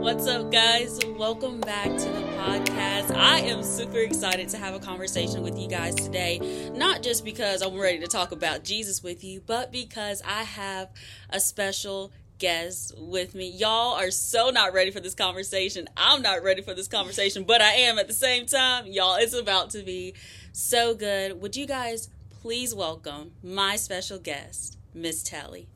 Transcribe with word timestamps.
What's 0.00 0.28
up, 0.28 0.52
guys? 0.52 1.00
Welcome 1.04 1.60
back 1.60 1.88
to 1.88 2.04
the 2.04 2.22
podcast. 2.38 3.16
I 3.16 3.40
am 3.40 3.64
super 3.64 3.98
excited 3.98 4.48
to 4.50 4.58
have 4.58 4.74
a 4.74 4.78
conversation 4.78 5.42
with 5.42 5.58
you 5.58 5.66
guys 5.66 5.96
today. 5.96 6.70
Not 6.72 7.02
just 7.02 7.24
because 7.24 7.62
I'm 7.62 7.76
ready 7.76 7.98
to 7.98 8.06
talk 8.06 8.30
about 8.30 8.62
Jesus 8.62 9.02
with 9.02 9.24
you, 9.24 9.40
but 9.44 9.72
because 9.72 10.22
I 10.24 10.44
have 10.44 10.90
a 11.30 11.40
special 11.40 12.12
guest 12.38 12.94
with 12.96 13.34
me. 13.34 13.50
Y'all 13.50 13.96
are 13.96 14.12
so 14.12 14.50
not 14.50 14.72
ready 14.74 14.92
for 14.92 15.00
this 15.00 15.16
conversation. 15.16 15.88
I'm 15.96 16.22
not 16.22 16.44
ready 16.44 16.62
for 16.62 16.74
this 16.74 16.86
conversation, 16.86 17.42
but 17.42 17.60
I 17.60 17.72
am 17.72 17.98
at 17.98 18.06
the 18.06 18.14
same 18.14 18.46
time. 18.46 18.86
Y'all, 18.86 19.16
it's 19.16 19.34
about 19.34 19.70
to 19.70 19.82
be 19.82 20.14
so 20.52 20.94
good. 20.94 21.42
Would 21.42 21.56
you 21.56 21.66
guys 21.66 22.08
please 22.30 22.72
welcome 22.72 23.32
my 23.42 23.74
special 23.74 24.20
guest, 24.20 24.78
Miss 24.94 25.22
Telley? 25.22 25.68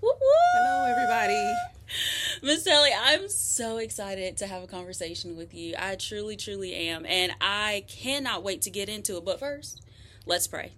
Hello, 0.00 0.84
everybody. 0.84 1.54
Miss 2.42 2.62
Telley, 2.62 2.90
I'm 2.96 3.28
so 3.28 3.78
excited 3.78 4.36
to 4.36 4.46
have 4.46 4.62
a 4.62 4.66
conversation 4.68 5.36
with 5.36 5.52
you. 5.54 5.74
I 5.76 5.96
truly, 5.96 6.36
truly 6.36 6.72
am. 6.74 7.04
And 7.04 7.32
I 7.40 7.84
cannot 7.88 8.44
wait 8.44 8.62
to 8.62 8.70
get 8.70 8.88
into 8.88 9.16
it. 9.16 9.24
But 9.24 9.40
first, 9.40 9.82
let's 10.24 10.46
pray. 10.46 10.72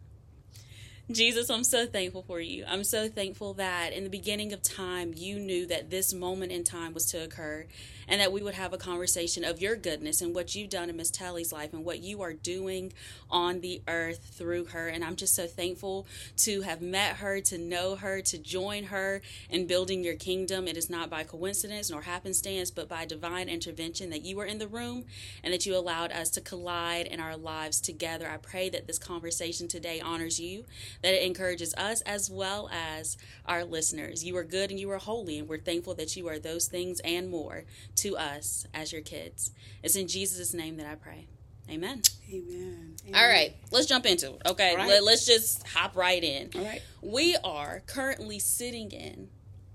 Jesus, 1.11 1.51
I'm 1.51 1.65
so 1.65 1.87
thankful 1.87 2.23
for 2.23 2.41
you. 2.41 2.65
I'm 2.67 2.83
so 2.83 3.09
thankful 3.09 3.55
that 3.55 3.93
in 3.93 4.05
the 4.05 4.11
beginning 4.11 4.55
of 4.55 4.63
time, 4.63 5.13
you 5.15 5.39
knew 5.39 5.67
that 5.67 5.91
this 5.91 6.15
moment 6.15 6.53
in 6.53 6.65
time 6.65 6.95
was 6.95 7.05
to 7.07 7.23
occur 7.23 7.67
and 8.09 8.21
that 8.21 8.33
we 8.33 8.43
would 8.43 8.55
have 8.55 8.73
a 8.73 8.79
conversation 8.79 9.45
of 9.45 9.61
your 9.61 9.77
goodness 9.77 10.21
and 10.21 10.35
what 10.35 10.55
you've 10.55 10.71
done 10.71 10.91
in 10.91 10.97
Miss 10.97 11.11
Telley's 11.11 11.53
life 11.53 11.73
and 11.73 11.85
what 11.85 12.01
you 12.01 12.23
are 12.23 12.33
doing 12.33 12.93
on 13.31 13.61
the 13.61 13.83
earth 13.89 14.31
through 14.35 14.67
her. 14.67 14.89
And 14.89 15.05
I'm 15.05 15.17
just 15.17 15.35
so 15.35 15.47
thankful 15.47 16.07
to 16.39 16.63
have 16.63 16.81
met 16.81 17.17
her, 17.17 17.41
to 17.43 17.59
know 17.59 17.97
her, 17.97 18.21
to 18.23 18.39
join 18.39 18.85
her 18.85 19.23
in 19.51 19.67
building 19.67 20.05
your 20.05 20.15
kingdom. 20.15 20.69
It 20.69 20.77
is 20.77 20.91
not 20.91 21.11
by 21.11 21.25
coincidence 21.25 21.91
nor 21.91 22.03
happenstance, 22.03 22.71
but 22.71 22.89
by 22.89 23.05
divine 23.05 23.49
intervention 23.49 24.11
that 24.11 24.25
you 24.25 24.37
were 24.37 24.45
in 24.45 24.59
the 24.59 24.69
room 24.69 25.05
and 25.43 25.53
that 25.53 25.67
you 25.67 25.77
allowed 25.77 26.13
us 26.13 26.31
to 26.31 26.41
collide 26.41 27.07
in 27.07 27.21
our 27.21 27.37
lives 27.37 27.81
together. 27.81 28.29
I 28.29 28.37
pray 28.37 28.69
that 28.71 28.87
this 28.87 28.99
conversation 28.99 29.69
today 29.69 30.01
honors 30.01 30.39
you, 30.39 30.65
that 31.03 31.15
it 31.15 31.27
encourages 31.27 31.75
us 31.75 32.01
as 32.03 32.31
well 32.31 32.71
as 32.73 33.17
our 33.47 33.65
listeners. 33.65 34.25
You 34.25 34.37
are 34.37 34.45
good 34.45 34.71
and 34.71 34.79
you 34.79 34.91
are 34.91 34.99
holy, 34.99 35.39
and 35.39 35.49
we're 35.49 35.59
thankful 35.59 35.95
that 35.95 36.17
you 36.17 36.29
are 36.29 36.39
those 36.39 36.67
things 36.67 37.01
and 37.01 37.29
more 37.29 37.65
to 37.97 38.17
us 38.17 38.67
as 38.75 38.93
your 38.93 39.03
kids. 39.03 39.53
It's 39.83 39.97
in 39.97 40.09
Jesus' 40.09 40.55
name 40.55 40.77
that 40.79 40.87
I 40.87 40.95
pray. 40.95 41.27
Amen. 41.69 42.03
Amen. 42.33 42.95
Amen. 43.09 43.15
All 43.15 43.29
right, 43.29 43.55
let's 43.73 43.87
jump 43.87 44.07
into 44.07 44.35
it. 44.35 44.43
Okay, 44.47 44.77
right. 44.77 44.89
Let, 44.89 45.03
us 45.15 45.27
just 45.27 45.67
hop 45.67 45.97
right 45.97 46.23
in. 46.23 46.51
All 46.55 46.65
right. 46.65 46.81
We 47.03 47.37
are 47.43 47.83
currently 47.87 48.39
sitting 48.39 48.91
in 48.93 49.29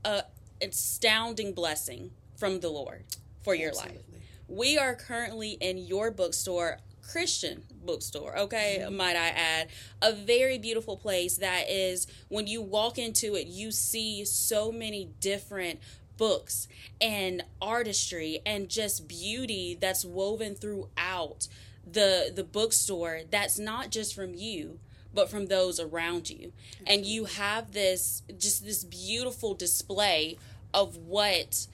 a 0.05 0.23
astounding 0.61 1.53
blessing 1.53 2.11
from 2.37 2.59
the 2.59 2.69
Lord 2.69 3.03
for 3.43 3.53
your 3.55 3.73
life. 3.73 3.85
Absolutely. 3.87 4.21
We 4.47 4.77
are 4.77 4.95
currently 4.95 5.51
in 5.59 5.77
your 5.77 6.11
bookstore, 6.11 6.79
Christian 7.01 7.63
bookstore, 7.83 8.37
okay, 8.37 8.79
Mm-hmm. 8.81 8.95
might 8.95 9.15
I 9.15 9.29
add. 9.29 9.67
A 10.01 10.13
very 10.13 10.57
beautiful 10.57 10.97
place 10.97 11.37
that 11.37 11.69
is, 11.69 12.07
when 12.29 12.47
you 12.47 12.61
walk 12.61 12.97
into 12.97 13.35
it, 13.35 13.47
you 13.47 13.71
see 13.71 14.23
so 14.25 14.71
many 14.71 15.09
different 15.19 15.79
books 16.21 16.67
and 17.01 17.43
artistry 17.59 18.41
and 18.45 18.69
just 18.69 19.07
beauty 19.07 19.75
that's 19.81 20.05
woven 20.05 20.53
throughout 20.53 21.47
the 21.91 22.31
the 22.35 22.43
bookstore 22.43 23.21
that's 23.31 23.57
not 23.57 23.89
just 23.89 24.13
from 24.13 24.35
you 24.35 24.77
but 25.13 25.29
from 25.29 25.47
those 25.47 25.79
around 25.79 26.29
you. 26.29 26.53
And 26.85 27.05
you 27.05 27.25
have 27.25 27.73
this 27.73 28.23
just 28.37 28.63
this 28.63 28.83
beautiful 28.83 29.53
display 29.53 30.37
of 30.73 30.97
what 30.97 31.67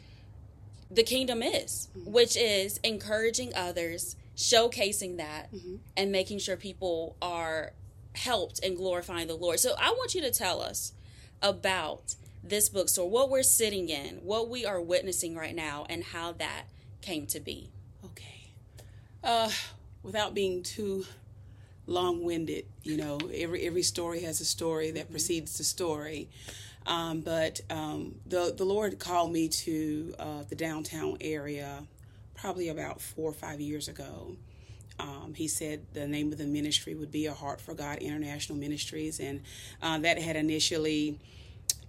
the 0.89 1.03
kingdom 1.03 1.43
is, 1.43 1.89
mm-hmm. 1.97 2.11
which 2.11 2.35
is 2.37 2.79
encouraging 2.83 3.53
others, 3.53 4.15
showcasing 4.35 5.17
that, 5.17 5.51
mm-hmm. 5.53 5.75
and 5.95 6.11
making 6.11 6.39
sure 6.39 6.55
people 6.55 7.15
are 7.21 7.73
helped 8.15 8.63
and 8.63 8.77
glorifying 8.77 9.27
the 9.27 9.35
Lord. 9.35 9.59
So 9.59 9.75
I 9.77 9.91
want 9.91 10.15
you 10.15 10.21
to 10.21 10.31
tell 10.31 10.61
us 10.61 10.93
about 11.41 12.15
this 12.43 12.69
bookstore, 12.69 13.09
what 13.09 13.29
we're 13.29 13.43
sitting 13.43 13.89
in, 13.89 14.17
what 14.17 14.49
we 14.49 14.65
are 14.65 14.81
witnessing 14.81 15.35
right 15.35 15.55
now, 15.55 15.85
and 15.89 16.03
how 16.03 16.31
that 16.33 16.63
came 17.01 17.25
to 17.27 17.39
be. 17.39 17.69
Okay. 18.05 18.51
Uh, 19.23 19.49
without 20.03 20.33
being 20.33 20.63
too 20.63 21.05
long-winded, 21.85 22.65
you 22.83 22.97
know, 22.97 23.19
every 23.33 23.65
every 23.65 23.83
story 23.83 24.21
has 24.21 24.41
a 24.41 24.45
story 24.45 24.91
that 24.91 25.09
precedes 25.09 25.57
the 25.57 25.63
story. 25.63 26.29
Um, 26.85 27.21
but 27.21 27.61
um, 27.69 28.15
the 28.25 28.53
the 28.55 28.63
Lord 28.63 28.97
called 28.99 29.31
me 29.31 29.49
to 29.49 30.13
uh, 30.19 30.43
the 30.47 30.55
downtown 30.55 31.17
area 31.19 31.83
probably 32.35 32.69
about 32.69 33.01
four 33.01 33.29
or 33.29 33.33
five 33.33 33.59
years 33.59 33.87
ago. 33.87 34.37
Um, 34.99 35.33
he 35.35 35.47
said 35.47 35.81
the 35.93 36.07
name 36.07 36.31
of 36.31 36.37
the 36.37 36.45
ministry 36.45 36.95
would 36.95 37.11
be 37.11 37.25
a 37.27 37.33
Heart 37.33 37.61
for 37.61 37.73
God 37.73 37.99
International 37.99 38.57
Ministries, 38.57 39.19
and 39.19 39.41
uh, 39.81 39.97
that 39.99 40.17
had 40.17 40.35
initially 40.35 41.19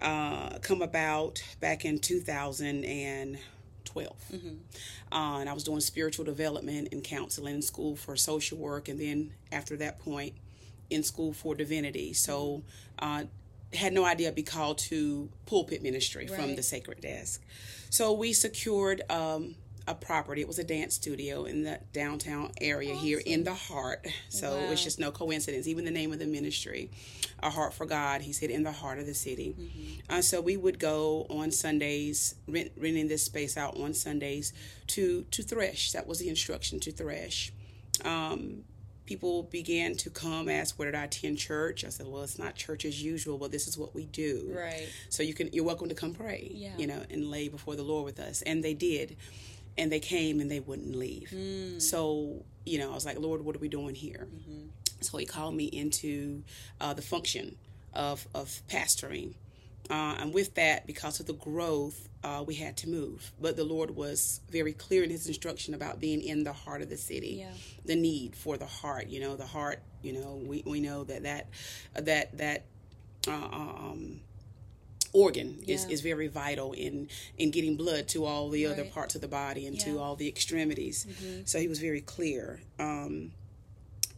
uh, 0.00 0.58
come 0.62 0.82
about 0.82 1.42
back 1.60 1.84
in 1.84 1.98
2012. 1.98 4.16
Uh, 5.10 5.38
and 5.40 5.48
I 5.48 5.52
was 5.52 5.64
doing 5.64 5.80
spiritual 5.80 6.24
development 6.24 6.88
and 6.92 7.02
counseling 7.02 7.56
in 7.56 7.62
school 7.62 7.96
for 7.96 8.16
social 8.16 8.58
work, 8.58 8.88
and 8.88 9.00
then 9.00 9.32
after 9.50 9.76
that 9.78 9.98
point, 9.98 10.34
in 10.90 11.02
school 11.02 11.32
for 11.32 11.54
divinity. 11.54 12.12
So, 12.12 12.62
uh, 12.98 13.24
had 13.74 13.92
no 13.92 14.04
idea 14.04 14.28
I'd 14.28 14.34
be 14.34 14.42
called 14.42 14.78
to 14.78 15.28
pulpit 15.46 15.82
ministry 15.82 16.26
from 16.26 16.56
the 16.56 16.62
sacred 16.62 17.02
desk. 17.02 17.42
So 17.90 18.14
we 18.14 18.32
secured 18.32 19.02
um, 19.10 19.56
a 19.88 19.94
property. 19.94 20.40
It 20.42 20.46
was 20.48 20.58
a 20.58 20.64
dance 20.64 20.94
studio 20.94 21.44
in 21.44 21.62
the 21.64 21.80
downtown 21.92 22.52
area 22.60 22.94
here 22.94 23.20
in 23.24 23.44
the 23.44 23.54
heart. 23.54 24.06
So 24.28 24.54
Wow. 24.56 24.70
it's 24.72 24.84
just 24.84 24.98
no 24.98 25.10
coincidence. 25.10 25.66
Even 25.66 25.84
the 25.84 25.90
name 25.90 26.12
of 26.12 26.18
the 26.18 26.26
ministry, 26.26 26.90
A 27.42 27.50
Heart 27.50 27.72
for 27.74 27.86
God, 27.86 28.20
he 28.20 28.32
said 28.32 28.50
in 28.50 28.62
the 28.62 28.72
heart 28.72 28.98
of 28.98 29.06
the 29.06 29.14
city. 29.14 29.56
Uh, 30.10 30.20
so 30.22 30.40
we 30.40 30.56
would 30.56 30.78
go 30.78 31.26
on 31.30 31.50
Sundays, 31.50 32.34
rent, 32.46 32.72
renting 32.76 33.08
this 33.08 33.24
space 33.24 33.56
out 33.56 33.76
on 33.78 33.94
Sundays 33.94 34.52
to 34.88 35.24
to 35.30 35.42
thresh. 35.42 35.92
That 35.92 36.06
was 36.06 36.18
the 36.18 36.28
instruction 36.28 36.78
to 36.80 36.92
thresh. 36.92 37.52
Um, 38.04 38.64
people 39.06 39.44
began 39.44 39.96
to 39.96 40.10
come 40.10 40.50
ask 40.50 40.78
where 40.78 40.90
did 40.90 40.94
I 40.98 41.04
attend 41.04 41.38
church. 41.38 41.82
I 41.84 41.88
said, 41.88 42.06
well, 42.06 42.22
it's 42.22 42.38
not 42.38 42.54
church 42.56 42.84
as 42.84 43.02
usual, 43.02 43.38
but 43.38 43.50
this 43.50 43.66
is 43.66 43.78
what 43.78 43.94
we 43.94 44.04
do. 44.04 44.52
Right. 44.54 44.86
So 45.08 45.22
you 45.22 45.32
can 45.32 45.48
you're 45.52 45.64
welcome 45.64 45.88
to 45.88 45.94
come 45.94 46.12
pray, 46.12 46.50
Yeah. 46.54 46.76
you 46.76 46.86
know, 46.86 47.02
and 47.10 47.30
lay 47.30 47.48
before 47.48 47.74
the 47.74 47.82
Lord 47.82 48.04
with 48.04 48.20
us. 48.20 48.42
And 48.42 48.62
they 48.62 48.74
did. 48.74 49.16
And 49.78 49.90
they 49.92 50.00
came 50.00 50.40
and 50.40 50.50
they 50.50 50.60
wouldn't 50.60 50.94
leave. 50.94 51.30
Mm. 51.32 51.80
So, 51.80 52.44
you 52.66 52.78
know, 52.78 52.90
I 52.90 52.94
was 52.94 53.06
like, 53.06 53.18
Lord, 53.18 53.42
what 53.44 53.54
are 53.56 53.60
we 53.60 53.68
doing 53.68 53.94
here? 53.94 54.26
Mm-hmm. 54.30 54.68
So 55.00 55.16
he 55.18 55.24
called 55.24 55.54
me 55.54 55.66
into 55.66 56.42
uh, 56.80 56.92
the 56.94 57.02
function 57.02 57.56
of, 57.94 58.26
of 58.34 58.60
pastoring. 58.68 59.34
Uh, 59.88 60.16
and 60.20 60.34
with 60.34 60.54
that, 60.56 60.86
because 60.86 61.20
of 61.20 61.26
the 61.26 61.32
growth, 61.32 62.08
uh, 62.24 62.42
we 62.46 62.54
had 62.56 62.76
to 62.78 62.88
move. 62.88 63.32
But 63.40 63.56
the 63.56 63.64
Lord 63.64 63.94
was 63.94 64.40
very 64.50 64.72
clear 64.72 65.02
in 65.04 65.10
his 65.10 65.26
instruction 65.28 65.72
about 65.72 66.00
being 66.00 66.20
in 66.20 66.42
the 66.42 66.52
heart 66.52 66.82
of 66.82 66.90
the 66.90 66.96
city 66.96 67.36
Yeah. 67.38 67.52
the 67.84 67.94
need 67.96 68.34
for 68.34 68.56
the 68.58 68.66
heart 68.66 69.06
you 69.08 69.20
know 69.20 69.36
the 69.36 69.46
heart 69.46 69.80
you 70.02 70.12
know 70.14 70.40
we, 70.44 70.62
we 70.66 70.80
know 70.80 71.04
that 71.04 71.22
that 71.22 71.46
that 71.94 72.36
that 72.36 72.64
uh, 73.28 73.94
organ 75.12 75.62
is, 75.66 75.84
Yeah. 75.84 75.90
is 75.92 76.00
very 76.00 76.28
vital 76.28 76.72
in 76.72 77.08
in 77.38 77.50
getting 77.50 77.76
blood 77.76 78.08
to 78.08 78.24
all 78.24 78.48
the 78.50 78.66
other 78.66 78.84
parts 78.84 79.14
of 79.14 79.20
the 79.20 79.28
body 79.28 79.66
and 79.66 79.76
Yeah. 79.76 79.82
Mm-hmm. 79.82 79.96
to 79.96 79.98
all 80.02 80.16
the 80.16 80.28
extremities 80.28 81.06
so 81.44 81.58
he 81.58 81.68
was 81.68 81.78
very 81.78 82.00
clear 82.00 82.60
um, 82.78 83.32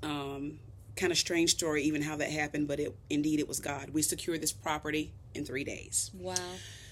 um, 0.03 0.59
kind 0.97 1.12
of 1.12 1.19
strange 1.19 1.50
story 1.50 1.83
even 1.84 2.03
how 2.03 2.17
that 2.17 2.31
happened 2.31 2.69
but 2.69 2.81
it 2.81 2.95
indeed 3.09 3.39
it 3.41 3.49
was 3.49 3.61
god 3.61 3.91
we 3.91 4.03
secured 4.03 4.41
this 4.41 4.53
property 4.53 5.12
in 5.34 5.45
three 5.45 5.65
days 5.65 6.11
Wow. 6.19 6.34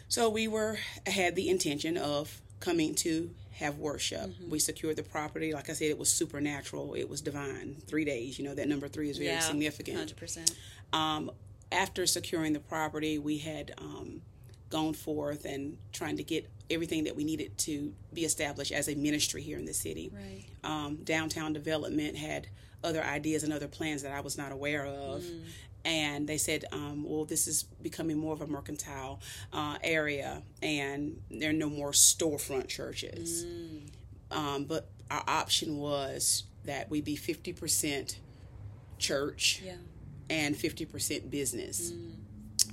so 0.09 0.29
we 0.29 0.47
were 0.49 0.79
had 1.07 1.35
the 1.35 1.49
intention 1.49 1.97
of 1.97 2.41
coming 2.61 2.95
to 2.97 3.31
have 3.53 3.77
worship. 3.79 4.31
We 4.49 4.61
secured 4.61 4.95
the 4.95 5.03
property. 5.03 5.53
Like 5.53 5.69
I 5.69 5.73
said, 5.73 5.89
it 5.89 5.99
was 5.99 6.09
supernatural. 6.09 6.95
It 6.95 7.09
was 7.09 7.21
divine. 7.21 7.75
Three 7.89 8.05
days. 8.05 8.39
You 8.39 8.45
know 8.45 8.55
that 8.55 8.69
number 8.69 8.87
three 8.87 9.11
is 9.11 9.19
very 9.19 9.31
yeah. 9.31 9.41
significant. 9.41 10.15
100%. 10.17 10.55
Um, 10.97 11.33
after 11.73 12.07
securing 12.07 12.53
the 12.53 12.61
property, 12.61 13.19
we 13.19 13.39
had 13.39 13.73
um, 13.79 14.23
gone 14.71 14.95
forth 14.95 15.45
and 15.45 15.77
trying 15.93 16.17
to 16.17 16.23
get 16.23 16.49
everything 16.71 17.05
that 17.05 17.17
we 17.17 17.25
needed 17.25 17.57
to 17.59 17.93
be 18.13 18.25
established 18.25 18.73
as 18.73 18.89
a 18.89 18.95
ministry 18.95 19.43
here 19.43 19.59
in 19.59 19.65
the 19.65 19.75
city. 19.75 20.11
Right. 20.15 20.45
Um, 20.65 20.97
downtown 21.05 21.53
development 21.53 22.17
had 22.17 22.49
other 22.85 23.03
ideas 23.03 23.43
and 23.43 23.53
other 23.53 23.69
plans 23.69 24.03
that 24.03 24.13
I 24.13 24.21
was 24.21 24.37
not 24.39 24.53
aware 24.53 24.87
of. 24.87 25.25
And 25.85 26.29
they 26.29 26.37
said, 26.37 26.65
um, 26.73 27.05
well, 27.09 27.25
this 27.25 27.47
is 27.47 27.63
becoming 27.63 28.19
more 28.19 28.35
of 28.35 28.43
a 28.43 28.47
mercantile 28.47 29.21
uh, 29.53 29.79
area, 29.83 30.43
and 30.61 31.21
there 31.31 31.51
are 31.51 31.55
no 31.55 31.71
more 31.71 31.93
storefront 31.93 32.69
churches. 32.69 33.47
Um, 34.31 34.65
but 34.65 34.91
our 35.11 35.23
option 35.27 35.79
was 35.79 36.45
that 36.65 36.91
we 36.91 37.01
be 37.01 37.17
50% 37.17 38.17
church 38.99 39.63
Yeah. 39.65 39.75
And 40.31 40.55
50% 40.55 41.31
business. 41.31 41.93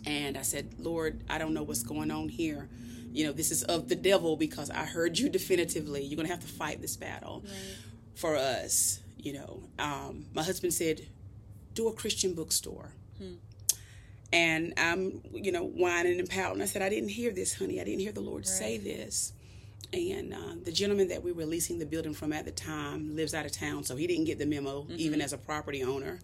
And 0.06 0.38
I 0.38 0.42
said, 0.44 0.76
Lord, 0.80 1.24
I 1.30 1.38
don't 1.38 1.54
know 1.54 1.64
what's 1.64 1.84
going 1.84 2.12
on 2.12 2.30
here. 2.30 2.70
You 3.12 3.26
know, 3.26 3.32
this 3.32 3.50
is 3.52 3.64
of 3.64 3.88
the 3.90 3.96
devil 3.96 4.36
because 4.38 4.70
I 4.70 4.86
heard 4.86 5.18
you 5.18 5.30
definitively. 5.40 6.04
You're 6.04 6.18
going 6.18 6.28
to 6.28 6.34
have 6.34 6.42
to 6.46 6.52
fight 6.52 6.82
this 6.82 6.96
battle 6.98 7.44
Right. 7.46 7.54
for 8.16 8.36
us. 8.36 9.00
You 9.18 9.34
know, 9.34 9.64
um, 9.80 10.26
my 10.34 10.44
husband 10.44 10.74
said, 10.74 11.02
do 11.74 11.88
a 11.88 11.94
Christian 11.94 12.34
bookstore. 12.36 12.92
And 14.34 14.74
I'm, 14.78 15.22
you 15.34 15.52
know, 15.52 15.64
whining 15.64 16.20
and 16.20 16.30
pouting. 16.30 16.62
I 16.62 16.66
said, 16.66 16.82
I 16.82 16.90
didn't 16.90 17.10
hear 17.10 17.32
this, 17.32 17.54
honey. 17.54 17.80
I 17.80 17.84
didn't 17.86 18.02
hear 18.02 18.12
the 18.12 18.22
Lord 18.22 18.46
say 18.46 18.78
this. 18.78 19.32
And 19.94 20.34
uh, 20.34 20.56
the 20.64 20.72
gentleman 20.72 21.08
that 21.08 21.24
we 21.24 21.32
were 21.32 21.46
leasing 21.46 21.80
the 21.80 21.86
building 21.86 22.14
from 22.14 22.34
at 22.34 22.44
the 22.44 22.52
time 22.52 23.16
lives 23.16 23.34
out 23.34 23.46
of 23.46 23.52
town, 23.54 23.84
so 23.84 23.96
he 23.96 24.08
didn't 24.08 24.26
get 24.26 24.38
the 24.40 24.46
memo, 24.46 24.88
even 24.90 25.22
as 25.22 25.32
a 25.32 25.38
property 25.38 25.84
owner, 25.84 26.20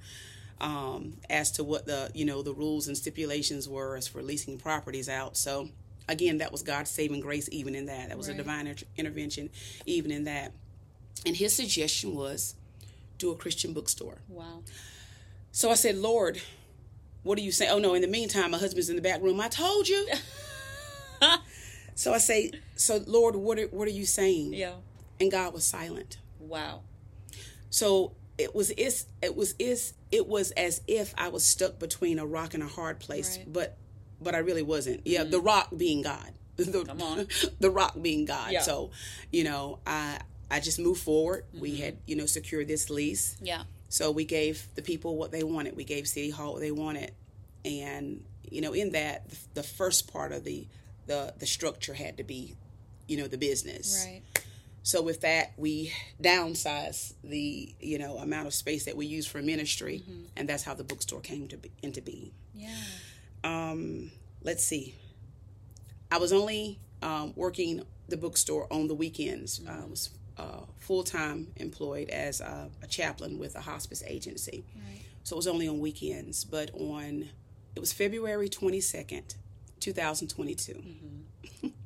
um, 0.61 1.17
as 1.29 1.51
to 1.53 1.63
what 1.63 1.85
the, 1.85 2.11
you 2.13 2.23
know, 2.23 2.41
the 2.41 2.53
rules 2.53 2.87
and 2.87 2.95
stipulations 2.95 3.67
were 3.67 3.97
as 3.97 4.07
for 4.07 4.21
leasing 4.21 4.57
properties 4.57 5.09
out. 5.09 5.35
So 5.35 5.69
again, 6.07 6.37
that 6.37 6.51
was 6.51 6.61
God's 6.61 6.89
saving 6.89 7.19
grace, 7.19 7.49
even 7.51 7.75
in 7.75 7.87
that. 7.87 8.09
That 8.09 8.17
was 8.17 8.27
a 8.27 8.33
divine 8.33 8.67
inter- 8.67 8.85
intervention, 8.95 9.49
even 9.85 10.11
in 10.11 10.25
that. 10.25 10.53
And 11.25 11.35
his 11.35 11.53
suggestion 11.53 12.15
was, 12.15 12.55
do 13.17 13.31
a 13.31 13.35
Christian 13.35 13.73
bookstore. 13.73 14.19
Wow. 14.29 14.63
So 15.51 15.71
I 15.71 15.75
said, 15.75 15.97
Lord, 15.97 16.41
what 17.23 17.37
do 17.37 17.43
you 17.43 17.51
say? 17.51 17.67
Oh 17.69 17.79
no, 17.79 17.93
in 17.93 18.01
the 18.01 18.07
meantime, 18.07 18.51
my 18.51 18.57
husband's 18.57 18.89
in 18.89 18.95
the 18.95 19.01
back 19.01 19.21
room. 19.21 19.39
I 19.39 19.47
told 19.47 19.87
you. 19.87 20.07
so 21.95 22.13
I 22.13 22.17
say, 22.19 22.51
so 22.75 23.03
Lord, 23.05 23.35
what 23.35 23.59
are, 23.59 23.67
what 23.67 23.87
are 23.87 23.91
you 23.91 24.05
saying? 24.05 24.53
Yeah. 24.53 24.73
And 25.19 25.31
God 25.31 25.53
was 25.53 25.65
silent. 25.65 26.17
Wow. 26.39 26.81
So 27.69 28.13
it 28.41 28.55
was 28.55 28.71
is 28.71 29.05
it 29.21 29.35
was 29.35 29.55
is 29.59 29.93
it 30.11 30.27
was 30.27 30.51
as 30.51 30.81
if 30.87 31.13
I 31.17 31.29
was 31.29 31.45
stuck 31.45 31.79
between 31.79 32.19
a 32.19 32.25
rock 32.25 32.53
and 32.53 32.63
a 32.63 32.67
hard 32.67 32.99
place, 32.99 33.37
Right. 33.37 33.53
but 33.53 33.77
but 34.21 34.35
I 34.35 34.39
really 34.39 34.61
wasn't. 34.63 35.01
Yeah, 35.05 35.23
the 35.23 35.37
mm-hmm. 35.37 35.45
rock 35.45 35.69
being 35.75 36.01
God. 36.01 36.31
The, 36.57 36.85
Come 36.85 37.01
on. 37.01 37.27
the 37.59 37.71
rock 37.71 37.95
being 37.99 38.25
God. 38.25 38.51
Yeah. 38.51 38.61
So, 38.61 38.91
you 39.31 39.43
know, 39.43 39.79
I 39.87 40.19
I 40.51 40.59
just 40.59 40.79
moved 40.79 41.01
forward. 41.01 41.45
We 41.59 41.71
mm-hmm. 41.71 41.83
had, 41.83 41.97
you 42.05 42.15
know, 42.15 42.27
secured 42.27 42.67
this 42.67 42.89
lease. 42.91 43.35
Yeah. 43.41 43.63
So 43.89 44.11
we 44.11 44.25
gave 44.25 44.67
the 44.75 44.83
people 44.83 45.15
what 45.15 45.31
they 45.31 45.43
wanted. 45.43 45.75
We 45.75 45.85
gave 45.85 46.07
City 46.07 46.29
Hall 46.29 46.53
what 46.53 46.61
they 46.61 46.71
wanted, 46.71 47.13
and 47.65 48.23
you 48.49 48.61
know, 48.61 48.73
in 48.73 48.91
that, 48.91 49.23
the 49.53 49.63
first 49.63 50.11
part 50.11 50.31
of 50.31 50.43
the 50.43 50.67
the 51.07 51.33
the 51.39 51.47
structure 51.47 51.93
had 51.93 52.17
to 52.17 52.23
be, 52.23 52.55
you 53.07 53.17
know, 53.17 53.27
the 53.27 53.37
business. 53.37 54.05
Right. 54.07 54.21
So 54.83 55.01
with 55.01 55.21
that, 55.21 55.53
we 55.57 55.93
downsize 56.21 57.13
the 57.23 57.73
you 57.79 57.99
know 57.99 58.17
amount 58.17 58.47
of 58.47 58.53
space 58.53 58.85
that 58.85 58.97
we 58.97 59.05
use 59.05 59.27
for 59.27 59.41
ministry, 59.41 60.03
and 60.35 60.49
that's 60.49 60.63
how 60.63 60.73
the 60.73 60.83
bookstore 60.83 61.21
came 61.21 61.47
to 61.49 61.57
be, 61.57 61.71
into 61.83 62.01
being. 62.01 62.31
Yeah. 62.55 62.69
Um, 63.43 64.11
let's 64.43 64.63
see. 64.63 64.95
I 66.11 66.17
was 66.17 66.33
only 66.33 66.79
um, 67.01 67.33
working 67.35 67.83
the 68.09 68.17
bookstore 68.17 68.67
on 68.71 68.87
the 68.87 68.95
weekends. 68.95 69.61
I 69.67 69.85
was 69.85 70.09
uh, 70.37 70.61
full 70.79 71.03
time 71.03 71.47
employed 71.57 72.09
as 72.09 72.41
a, 72.41 72.69
a 72.81 72.87
chaplain 72.87 73.37
with 73.37 73.55
a 73.55 73.61
hospice 73.61 74.03
agency. 74.05 74.63
Right. 74.75 75.01
So 75.23 75.35
it 75.35 75.37
was 75.37 75.47
only 75.47 75.67
on 75.67 75.79
weekends. 75.79 76.43
But 76.43 76.71
on, 76.73 77.29
it 77.75 77.79
was 77.79 77.93
February 77.93 78.49
22nd, 78.49 79.35
2022. 79.79 80.83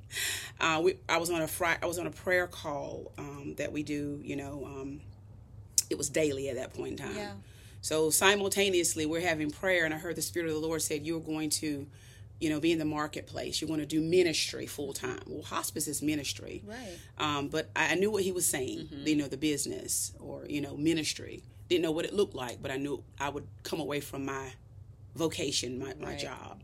uh, 0.59 0.81
we, 0.83 0.95
I 1.09 1.17
was 1.17 1.29
on 1.29 1.41
a 1.41 1.47
Friday, 1.47 1.79
I 1.83 1.85
was 1.85 2.00
on 2.00 2.07
a 2.07 2.12
prayer 2.12 2.47
call 2.47 3.12
um, 3.17 3.56
that 3.57 3.71
we 3.71 3.83
do, 3.83 4.19
you 4.23 4.35
know, 4.35 4.63
um, 4.65 5.01
it 5.89 5.97
was 5.97 6.09
daily 6.09 6.50
at 6.50 6.56
that 6.56 6.73
point 6.73 7.00
in 7.00 7.06
time. 7.07 7.15
Yeah. 7.15 7.31
So 7.81 8.09
simultaneously, 8.09 9.06
we're 9.06 9.21
having 9.21 9.51
prayer, 9.51 9.85
and 9.85 9.94
I 9.94 9.97
heard 9.97 10.15
the 10.15 10.21
Spirit 10.21 10.47
of 10.47 10.53
the 10.53 10.59
Lord 10.67 10.81
said, 10.81 11.06
"You're 11.06 11.19
going 11.19 11.51
to, 11.51 11.85
you 12.39 12.50
know, 12.50 12.59
be 12.59 12.71
in 12.71 12.79
the 12.79 12.85
marketplace. 12.85 13.62
You're 13.62 13.67
going 13.67 13.79
to 13.79 13.85
do 13.85 14.01
ministry 14.01 14.65
full 14.65 14.91
time. 14.94 15.19
Well, 15.27 15.44
hospice 15.44 15.88
is 15.88 16.01
ministry, 16.01 16.63
Right. 16.65 16.97
um, 17.19 17.47
but 17.50 17.69
I, 17.75 17.91
I 17.91 17.95
knew 17.95 18.09
what 18.09 18.23
He 18.23 18.31
was 18.31 18.47
saying. 18.47 18.88
You 18.91 19.15
know, 19.15 19.27
the 19.27 19.38
business 19.38 20.13
or 20.19 20.45
you 20.50 20.62
know, 20.62 20.75
ministry. 20.75 21.44
Didn't 21.69 21.83
know 21.83 21.91
what 21.91 22.06
it 22.06 22.13
looked 22.13 22.35
like, 22.35 22.62
but 22.62 22.71
I 22.71 22.77
knew 22.77 23.03
I 23.19 23.29
would 23.29 23.47
come 23.63 23.79
away 23.79 24.00
from 24.00 24.25
my 24.25 24.53
vocation, 25.15 25.79
my, 25.79 25.94
my 26.00 26.15
job. 26.15 26.62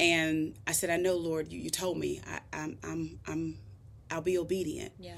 And 0.00 0.54
I 0.66 0.72
said, 0.72 0.90
"I 0.90 0.96
know, 0.96 1.16
Lord. 1.16 1.52
You, 1.52 1.60
you 1.60 1.70
told 1.70 1.98
me. 1.98 2.20
I, 2.26 2.40
I'm, 2.52 2.78
I'm, 2.82 3.18
I'm, 3.26 3.58
I'll 4.10 4.22
be 4.22 4.38
obedient." 4.38 4.92
Yeah. 4.98 5.14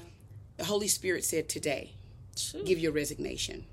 The 0.57 0.65
Holy 0.65 0.87
Spirit 0.87 1.23
said, 1.23 1.49
"Today, 1.49 1.93
Phew. 2.37 2.63
give 2.63 2.79
your 2.79 2.91
resignation. 2.91 3.65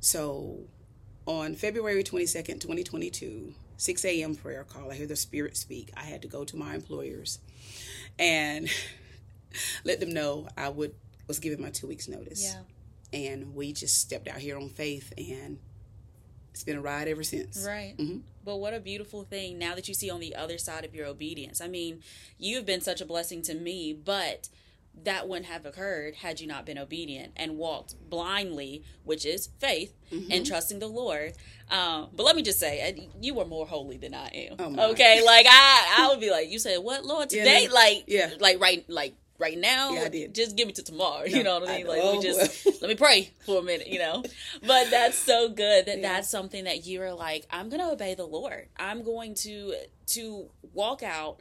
So 0.00 0.60
on 1.26 1.54
February 1.54 2.04
22nd, 2.04 2.60
2022, 2.60 3.54
6 3.76 4.04
a.m. 4.04 4.34
prayer 4.36 4.64
call, 4.64 4.90
I 4.90 4.94
hear 4.94 5.06
the 5.06 5.16
Spirit 5.16 5.56
speak. 5.56 5.90
I 5.96 6.04
had 6.04 6.22
to 6.22 6.28
go 6.28 6.44
to 6.44 6.56
my 6.56 6.74
employers 6.74 7.38
and 8.18 8.68
let 9.84 10.00
them 10.00 10.12
know 10.12 10.48
I 10.56 10.68
would 10.68 10.94
was 11.26 11.40
given 11.40 11.60
my 11.60 11.70
two 11.70 11.88
weeks 11.88 12.06
notice. 12.08 12.44
Yeah. 12.44 12.60
And 13.12 13.54
we 13.54 13.72
just 13.72 14.00
stepped 14.00 14.28
out 14.28 14.38
here 14.38 14.56
on 14.56 14.68
faith 14.68 15.12
and 15.18 15.58
it's 16.56 16.64
been 16.64 16.78
a 16.78 16.80
ride 16.80 17.06
ever 17.06 17.22
since. 17.22 17.62
Right. 17.66 17.94
Mhm. 17.98 18.22
But 18.42 18.56
what 18.56 18.72
a 18.72 18.80
beautiful 18.80 19.24
thing 19.24 19.58
now 19.58 19.74
that 19.74 19.88
you 19.88 19.94
see 19.94 20.08
on 20.08 20.20
the 20.20 20.34
other 20.34 20.56
side 20.56 20.86
of 20.86 20.94
your 20.94 21.04
obedience. 21.06 21.60
I 21.60 21.68
mean, 21.68 22.02
you've 22.38 22.64
been 22.64 22.80
such 22.80 23.02
a 23.02 23.04
blessing 23.04 23.42
to 23.42 23.54
me, 23.54 23.92
but 23.92 24.48
that 25.04 25.28
wouldn't 25.28 25.44
have 25.48 25.66
occurred 25.66 26.14
had 26.14 26.40
you 26.40 26.46
not 26.46 26.64
been 26.64 26.78
obedient 26.78 27.32
and 27.36 27.58
walked 27.58 27.94
blindly, 28.08 28.82
which 29.04 29.26
is 29.26 29.50
faith 29.58 29.92
Mm-hmm. 30.10 30.30
and 30.32 30.46
trusting 30.46 30.78
the 30.78 30.86
Lord. 30.86 31.34
Um, 31.70 32.08
but 32.14 32.22
let 32.22 32.36
me 32.36 32.42
just 32.42 32.58
say, 32.60 32.80
uh, 32.88 33.02
you 33.20 33.34
were 33.34 33.44
more 33.44 33.66
holy 33.66 33.96
than 33.98 34.14
I 34.14 34.28
am. 34.28 34.56
Oh, 34.58 34.70
my. 34.70 34.84
okay, 34.86 35.20
like 35.26 35.44
I, 35.48 35.96
I 35.98 36.08
would 36.08 36.20
be 36.20 36.30
like, 36.30 36.48
you 36.48 36.58
said 36.60 36.78
what, 36.78 37.04
Lord, 37.04 37.30
Yeah, 37.32 37.42
today, 37.44 37.66
no. 37.66 37.74
like, 37.74 38.04
Yeah. 38.06 38.30
like 38.40 38.58
right, 38.60 38.88
like 38.88 39.14
right 39.38 39.58
now. 39.58 39.92
Yeah, 39.92 40.02
I 40.02 40.08
did. 40.08 40.34
Just 40.34 40.56
give 40.56 40.66
me 40.66 40.72
to 40.74 40.82
tomorrow. 40.82 41.20
No, 41.20 41.24
you 41.26 41.42
know 41.42 41.60
what 41.60 41.68
I 41.68 41.74
I 41.74 41.76
mean? 41.78 41.86
know. 41.86 41.92
Like 41.92 42.02
let 42.04 42.16
me 42.16 42.22
just 42.22 42.66
let 42.82 42.88
me 42.88 42.94
pray 42.94 43.30
for 43.44 43.58
a 43.60 43.62
minute, 43.62 43.88
you 43.88 43.98
know. 43.98 44.22
But 44.66 44.90
that's 44.90 45.16
so 45.16 45.48
good 45.48 45.86
that 45.86 45.98
Yeah. 45.98 46.12
that's 46.14 46.28
something 46.30 46.64
that 46.64 46.86
you 46.86 47.02
are 47.02 47.12
like, 47.14 47.46
I'm 47.50 47.68
going 47.68 47.80
to 47.80 47.90
obey 47.90 48.14
the 48.14 48.26
Lord. 48.26 48.68
I'm 48.76 49.02
going 49.02 49.34
to 49.36 49.74
to 50.08 50.50
walk 50.72 51.02
out 51.02 51.38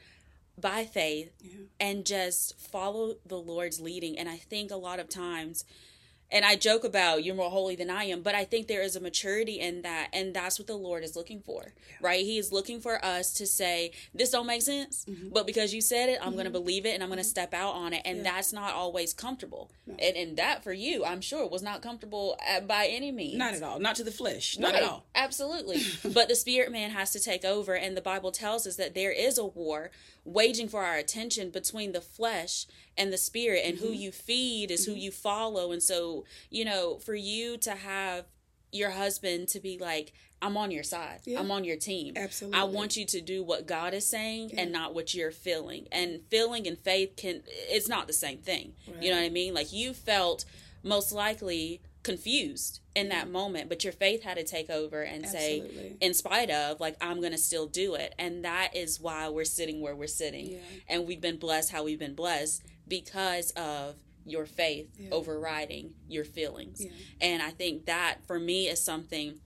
by 0.58 0.86
faith 0.86 1.32
and 1.80 2.06
just 2.06 2.58
follow 2.58 3.16
the 3.26 3.38
Lord's 3.38 3.82
leading. 3.82 4.18
And 4.18 4.30
I 4.30 4.38
think 4.38 4.72
a 4.72 4.78
lot 4.78 5.00
of 5.00 5.10
times 5.10 5.66
and 6.32 6.44
I 6.44 6.56
joke 6.56 6.84
about 6.84 7.24
you're 7.24 7.36
more 7.36 7.52
holy 7.52 7.76
than 7.76 7.90
I 7.90 8.06
am, 8.06 8.22
but 8.22 8.36
I 8.36 8.46
think 8.46 8.68
there 8.68 8.82
is 8.82 8.96
a 8.96 9.00
maturity 9.00 9.60
in 9.60 9.84
that, 9.84 10.10
and 10.12 10.34
that's 10.34 10.58
what 10.58 10.68
the 10.68 10.76
Lord 10.76 11.04
is 11.04 11.16
looking 11.16 11.40
for, 11.40 11.74
right? 12.02 12.26
He 12.26 12.38
is 12.38 12.52
looking 12.52 12.82
for 12.82 13.04
us 13.04 13.34
to 13.36 13.46
say, 13.46 13.92
"This 14.14 14.32
don't 14.32 14.48
make 14.48 14.64
sense," 14.64 15.06
mm-hmm. 15.08 15.30
but 15.30 15.46
because 15.46 15.74
you 15.74 15.82
said 15.82 16.10
it, 16.10 16.20
I'm 16.22 16.34
going 16.34 16.46
to 16.46 16.50
mm-hmm. 16.50 16.64
believe 16.64 16.86
it, 16.86 16.94
and 16.96 17.04
I'm 17.04 17.10
going 17.10 17.18
to 17.18 17.24
mm-hmm. 17.24 17.30
step 17.30 17.54
out 17.54 17.76
on 17.76 17.94
it, 17.94 18.02
and 18.06 18.26
that's 18.26 18.52
not 18.52 18.74
always 18.74 19.14
comfortable. 19.14 19.70
And, 19.88 20.18
and 20.18 20.38
that 20.38 20.64
for 20.64 20.74
you, 20.74 21.06
I'm 21.06 21.22
sure, 21.22 21.48
was 21.48 21.62
not 21.62 21.84
comfortable 21.84 22.36
at, 22.46 22.68
by 22.68 22.88
any 22.88 23.12
means. 23.12 23.38
Not 23.38 23.54
at 23.54 23.62
all. 23.62 23.80
Not 23.80 23.96
to 23.98 24.04
the 24.04 24.12
flesh. 24.12 24.58
Not 24.58 24.74
Right. 24.74 24.82
at 24.82 24.90
all. 24.90 25.06
Absolutely. 25.14 25.84
but 26.14 26.28
the 26.28 26.36
spirit 26.36 26.72
man 26.72 26.90
has 26.90 27.12
to 27.12 27.20
take 27.20 27.46
over, 27.46 27.76
and 27.76 27.96
the 27.96 28.02
Bible 28.02 28.32
tells 28.32 28.66
us 28.66 28.78
that 28.78 28.96
there 28.96 29.12
is 29.12 29.38
a 29.38 29.46
war 29.46 29.92
waging 30.24 30.68
for 30.68 30.84
our 30.84 30.96
attention 30.96 31.52
between 31.52 31.92
the 31.92 32.02
flesh 32.02 32.66
and 32.98 33.14
the 33.14 33.18
spirit, 33.18 33.62
and 33.64 33.76
Mm-hmm. 33.76 33.88
who 33.88 33.94
you 33.94 34.12
feed 34.12 34.72
is 34.72 34.86
who 34.86 34.94
you 34.94 35.12
follow. 35.12 35.72
And 35.72 35.84
so, 35.84 36.15
you 36.50 36.64
know, 36.64 36.98
for 37.00 37.16
you 37.16 37.58
to 37.58 37.72
have 37.72 38.26
your 38.72 38.92
husband 38.92 39.48
to 39.50 39.60
be 39.60 39.78
like, 39.78 40.14
I'm 40.42 40.58
on 40.58 40.70
your 40.70 40.84
side. 40.84 41.22
Yeah. 41.26 41.40
I'm 41.40 41.50
on 41.50 41.64
your 41.64 41.78
team. 41.78 42.14
Absolutely. 42.16 42.60
I 42.60 42.64
want 42.66 42.98
you 42.98 43.06
to 43.06 43.22
do 43.22 43.44
what 43.44 43.66
God 43.66 43.94
is 43.94 44.06
saying 44.06 44.52
and 44.58 44.72
not 44.72 44.94
what 44.94 45.14
you're 45.14 45.32
feeling. 45.32 45.88
And 45.92 46.22
feeling 46.30 46.68
and 46.68 46.78
faith 46.78 47.16
can 47.16 47.42
it's 47.48 47.88
not 47.88 48.08
the 48.08 48.14
same 48.14 48.40
thing. 48.40 48.74
You 49.02 49.12
know 49.12 49.18
what 49.18 49.26
I 49.26 49.30
mean? 49.30 49.54
Like 49.54 49.74
you 49.74 49.94
felt 49.94 50.46
most 50.84 51.12
likely 51.12 51.82
confused 52.04 52.80
in 52.96 53.10
that 53.10 53.28
moment, 53.30 53.68
but 53.70 53.84
your 53.84 53.94
faith 53.94 54.22
had 54.24 54.38
to 54.38 54.44
take 54.44 54.70
over 54.70 55.02
and 55.02 55.26
say 55.26 55.96
in 56.00 56.14
spite 56.14 56.52
of 56.52 56.80
like 56.80 56.96
I'm 57.02 57.22
going 57.22 57.32
to 57.32 57.38
still 57.38 57.66
do 57.66 57.96
it. 57.96 58.14
And 58.20 58.46
that 58.46 58.76
is 58.76 59.00
why 59.00 59.30
we're 59.30 59.46
sitting 59.46 59.82
where 59.82 59.96
we're 59.96 60.08
sitting. 60.08 60.52
Yeah. 60.52 60.58
And 60.88 61.08
we've 61.08 61.22
been 61.22 61.38
blessed 61.38 61.72
how 61.72 61.84
we've 61.84 61.98
been 61.98 62.14
blessed 62.14 62.62
because 62.88 63.52
of 63.52 63.96
your 64.26 64.46
faith 64.46 64.90
overriding 65.12 65.94
your 66.08 66.26
feelings. 66.26 66.84
Yeah. 66.84 66.92
And 67.22 67.42
I 67.44 67.52
think 67.52 67.86
that 67.86 68.26
for 68.28 68.40
me 68.40 68.68
is 68.68 68.82
something 68.84 69.40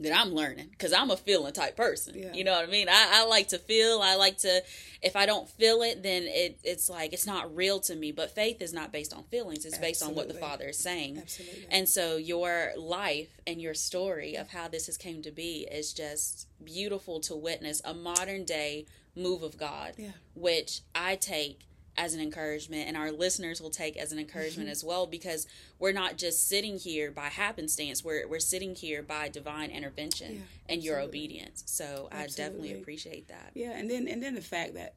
that 0.00 0.16
I'm 0.16 0.32
learning 0.32 0.68
because 0.70 0.92
I'm 0.92 1.10
a 1.10 1.16
feeling 1.16 1.52
type 1.52 1.76
person. 1.76 2.14
Yeah. 2.16 2.32
You 2.32 2.44
know 2.44 2.52
what 2.52 2.62
I 2.68 2.70
mean? 2.70 2.88
I, 2.88 3.08
I 3.14 3.26
like 3.26 3.48
to 3.48 3.58
feel. 3.58 4.00
I 4.00 4.14
like 4.14 4.38
to. 4.38 4.62
If 5.02 5.16
I 5.16 5.26
don't 5.26 5.48
feel 5.50 5.82
it, 5.82 6.04
then 6.04 6.22
it 6.26 6.60
it's 6.62 6.88
like 6.88 7.12
it's 7.12 7.26
not 7.26 7.54
real 7.54 7.80
to 7.80 7.96
me. 7.96 8.12
But 8.12 8.30
faith 8.32 8.62
is 8.62 8.72
not 8.72 8.92
based 8.92 9.12
on 9.12 9.24
feelings. 9.24 9.64
It's 9.64 9.78
based 9.78 10.04
on 10.04 10.14
what 10.14 10.28
the 10.28 10.34
Father 10.34 10.66
is 10.68 10.78
saying. 10.78 11.18
Absolutely. 11.18 11.66
And 11.70 11.88
so 11.88 12.16
your 12.16 12.72
life 12.76 13.40
and 13.46 13.60
your 13.60 13.74
story 13.74 14.36
of 14.36 14.50
how 14.50 14.68
this 14.68 14.86
has 14.86 14.96
came 14.96 15.20
to 15.22 15.32
be 15.32 15.66
is 15.70 15.92
just 15.92 16.46
beautiful 16.62 17.18
to 17.22 17.34
witness. 17.34 17.82
A 17.84 17.92
modern 17.94 18.44
day 18.44 18.86
move 19.16 19.42
of 19.42 19.58
God, 19.58 19.94
Yeah. 19.96 20.12
which 20.34 20.82
I 20.94 21.16
take 21.16 21.62
as 21.98 22.14
an 22.14 22.20
encouragement 22.20 22.86
and 22.86 22.96
our 22.96 23.10
listeners 23.10 23.60
will 23.60 23.70
take 23.70 23.96
as 23.96 24.12
an 24.12 24.18
encouragement 24.18 24.68
mm-hmm. 24.68 24.72
as 24.72 24.84
well 24.84 25.06
because 25.06 25.46
we're 25.80 25.92
not 25.92 26.16
just 26.16 26.48
sitting 26.48 26.78
here 26.78 27.10
by 27.10 27.26
happenstance 27.26 28.04
we're, 28.04 28.26
we're 28.28 28.38
sitting 28.38 28.74
here 28.74 29.02
by 29.02 29.28
divine 29.28 29.70
intervention 29.70 30.36
yeah, 30.36 30.72
and 30.72 30.82
your 30.82 31.00
obedience 31.00 31.64
so 31.66 32.08
absolutely. 32.12 32.14
i 32.14 32.26
definitely 32.26 32.80
appreciate 32.80 33.28
that 33.28 33.50
yeah 33.54 33.72
and 33.76 33.90
then 33.90 34.06
and 34.06 34.22
then 34.22 34.34
the 34.34 34.40
fact 34.40 34.74
that 34.74 34.94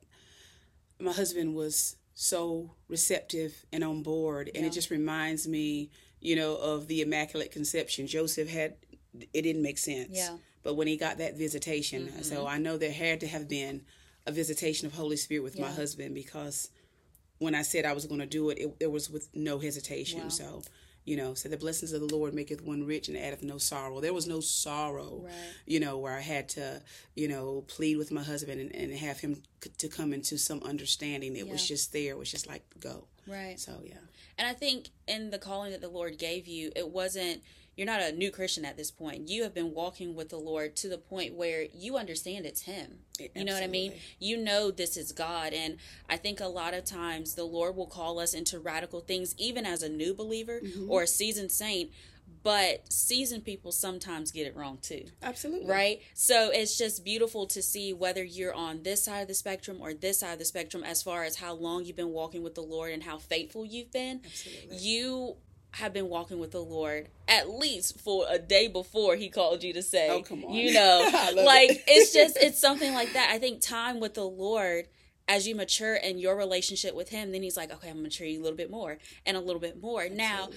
my 1.00 1.12
husband 1.12 1.56
was 1.56 1.96
so 2.14 2.70
receptive 2.88 3.66
and 3.74 3.84
on 3.84 4.04
board 4.04 4.50
and 4.54 4.64
yeah. 4.64 4.70
it 4.70 4.74
just 4.74 4.92
reminds 4.92 5.48
me 5.48 5.90
you 6.20 6.36
know 6.36 6.56
of 6.56 6.88
the 6.88 7.02
immaculate 7.02 7.52
conception 7.52 8.06
joseph 8.06 8.48
had 8.48 8.76
it 9.34 9.42
didn't 9.42 9.64
make 9.64 9.80
sense 9.80 10.12
yeah 10.12 10.38
but 10.62 10.76
when 10.76 10.86
he 10.86 10.96
got 10.96 11.18
that 11.18 11.36
visitation 11.36 12.08
mm-hmm. 12.08 12.22
so 12.22 12.46
i 12.46 12.60
know 12.60 12.78
there 12.78 12.92
had 12.92 13.20
to 13.20 13.28
have 13.28 13.50
been 13.50 13.82
a 14.28 14.32
visitation 14.32 14.86
of 14.86 14.94
holy 14.94 15.18
spirit 15.18 15.44
with 15.44 15.56
yeah. 15.56 15.64
my 15.64 15.72
husband 15.72 16.14
because 16.14 16.70
when 17.42 17.56
i 17.56 17.62
said 17.62 17.86
i 17.86 17.94
was 17.94 18.06
going 18.06 18.20
to 18.20 18.26
do 18.26 18.50
it, 18.50 18.58
it, 18.58 18.76
it 18.80 18.92
was 18.92 19.10
with 19.10 19.28
no 19.34 19.60
hesitation 19.60 20.22
wow. 20.24 20.30
so 20.30 20.62
you 21.04 21.18
know, 21.18 21.34
so 21.34 21.50
the 21.50 21.58
blessings 21.58 21.94
of 21.94 22.08
the 22.08 22.16
Lord 22.16 22.34
maketh 22.34 22.62
one 22.62 22.86
rich 22.86 23.08
and 23.08 23.18
addeth 23.18 23.42
no 23.42 23.58
sorrow. 23.58 24.02
There 24.02 24.14
was 24.14 24.28
no 24.28 24.40
sorrow, 24.40 25.22
right. 25.24 25.34
you 25.66 25.80
know, 25.80 25.98
where 25.98 26.16
I 26.16 26.20
had 26.20 26.48
to, 26.50 26.82
you 27.16 27.28
know, 27.28 27.64
plead 27.68 27.98
with 27.98 28.12
my 28.12 28.22
husband 28.22 28.62
and, 28.62 28.76
and 28.76 28.94
have 28.94 29.20
him 29.20 29.42
c- 29.64 29.72
to 29.80 29.88
come 29.88 30.14
into 30.14 30.38
some 30.38 30.62
understanding. 30.62 31.36
It 31.36 31.48
yeah. 31.48 31.52
was 31.52 31.68
just 31.68 31.92
there. 31.92 32.12
It 32.12 32.20
was 32.20 32.30
just 32.30 32.48
like, 32.48 32.64
go. 32.80 33.06
Right. 33.26 33.60
So, 33.60 33.82
yeah. 33.84 33.96
And 34.38 34.48
I 34.48 34.54
think 34.54 34.90
in 35.08 35.32
the 35.32 35.40
calling 35.40 35.72
that 35.72 35.82
the 35.82 35.90
Lord 35.90 36.20
gave 36.20 36.48
you, 36.48 36.72
it 36.76 36.88
wasn't 36.88 37.42
you're 37.76 37.88
not 37.88 38.02
a 38.02 38.12
new 38.12 38.32
Christian 38.32 38.66
at 38.66 38.78
this 38.78 38.92
point. 38.92 39.30
You 39.30 39.44
have 39.44 39.54
been 39.54 39.74
walking 39.74 40.14
with 40.14 40.30
the 40.30 40.38
Lord 40.38 40.76
to 40.78 40.90
the 40.90 40.98
point 40.98 41.36
where 41.36 41.66
you 41.74 41.98
understand 41.98 42.46
it's 42.46 42.64
Him. 42.64 43.00
Absolutely. 43.14 43.40
You 43.40 43.46
know 43.46 43.54
what 43.54 43.64
I 43.64 43.68
mean? 43.68 43.94
You 44.20 44.38
know 44.38 44.72
this 44.72 44.98
is 44.98 45.12
God. 45.12 45.54
And 45.54 45.78
I 46.10 46.18
think 46.18 46.42
a 46.42 46.48
lot 46.48 46.74
of 46.74 46.84
times 46.84 47.36
the 47.36 47.46
Lord 47.46 47.76
will 47.76 47.88
call 47.88 48.20
us 48.20 48.34
into 48.34 48.60
radical 48.60 49.00
things, 49.00 49.34
even 49.38 49.66
as 49.66 49.84
a 49.84 49.90
new 49.90 50.14
believer 50.14 50.60
mm-hmm. 50.64 50.92
or 50.92 51.04
a 51.04 51.08
seasoned 51.08 51.52
saint. 51.52 51.92
But 52.44 52.92
seasoned 52.92 53.46
people 53.46 53.72
sometimes 53.72 54.32
get 54.32 54.48
it 54.48 54.56
wrong 54.56 54.80
too. 54.82 55.06
Absolutely. 55.22 55.70
Right? 55.70 56.02
So 56.16 56.50
it's 56.50 56.76
just 56.76 57.06
beautiful 57.06 57.46
to 57.48 57.62
see 57.62 57.94
whether 57.94 58.24
you're 58.24 58.54
on 58.54 58.82
this 58.82 59.04
side 59.04 59.20
of 59.20 59.28
the 59.28 59.36
spectrum 59.36 59.78
or 59.80 59.94
this 59.94 60.22
side 60.22 60.34
of 60.34 60.40
the 60.40 60.46
spectrum 60.46 60.84
as 60.84 61.04
far 61.04 61.24
as 61.24 61.36
how 61.36 61.54
long 61.54 61.86
you've 61.86 61.96
been 61.96 62.14
walking 62.14 62.42
with 62.42 62.56
the 62.56 62.64
Lord 62.64 62.94
and 62.94 63.04
how 63.04 63.20
faithful 63.20 63.64
you've 63.64 63.92
been. 63.92 64.22
Absolutely. 64.26 64.78
You 64.78 65.36
have 65.72 65.94
been 65.94 66.10
walking 66.10 66.40
with 66.40 66.52
the 66.52 66.62
Lord 66.62 67.08
at 67.28 67.50
least 67.50 68.00
for 68.00 68.26
a 68.30 68.38
day 68.38 68.68
before 68.68 69.16
he 69.16 69.30
called 69.30 69.64
you 69.64 69.74
to 69.74 69.82
say, 69.82 70.10
oh, 70.10 70.22
come 70.22 70.44
on. 70.44 70.54
you 70.54 70.74
know, 70.74 71.10
like 71.36 71.72
it. 71.72 71.84
it's 71.88 72.14
just, 72.14 72.38
it's 72.38 72.60
something 72.60 72.94
like 72.94 73.14
that. 73.14 73.30
I 73.32 73.40
think 73.40 73.62
time 73.62 74.00
with 74.00 74.14
the 74.14 74.26
Lord, 74.26 74.88
as 75.28 75.48
you 75.48 75.56
mature 75.56 75.96
in 75.96 76.18
your 76.18 76.36
relationship 76.36 76.94
with 76.94 77.10
him, 77.10 77.32
then 77.32 77.42
he's 77.42 77.56
like, 77.56 77.72
okay, 77.72 77.88
I'm 77.88 77.96
going 77.96 78.04
to 78.04 78.10
mature 78.10 78.28
you 78.28 78.42
a 78.42 78.44
little 78.44 78.58
bit 78.58 78.70
more 78.70 78.98
and 79.26 79.38
a 79.38 79.40
little 79.40 79.62
bit 79.62 79.82
more. 79.82 80.02
Absolutely. 80.02 80.18
Now, 80.18 80.50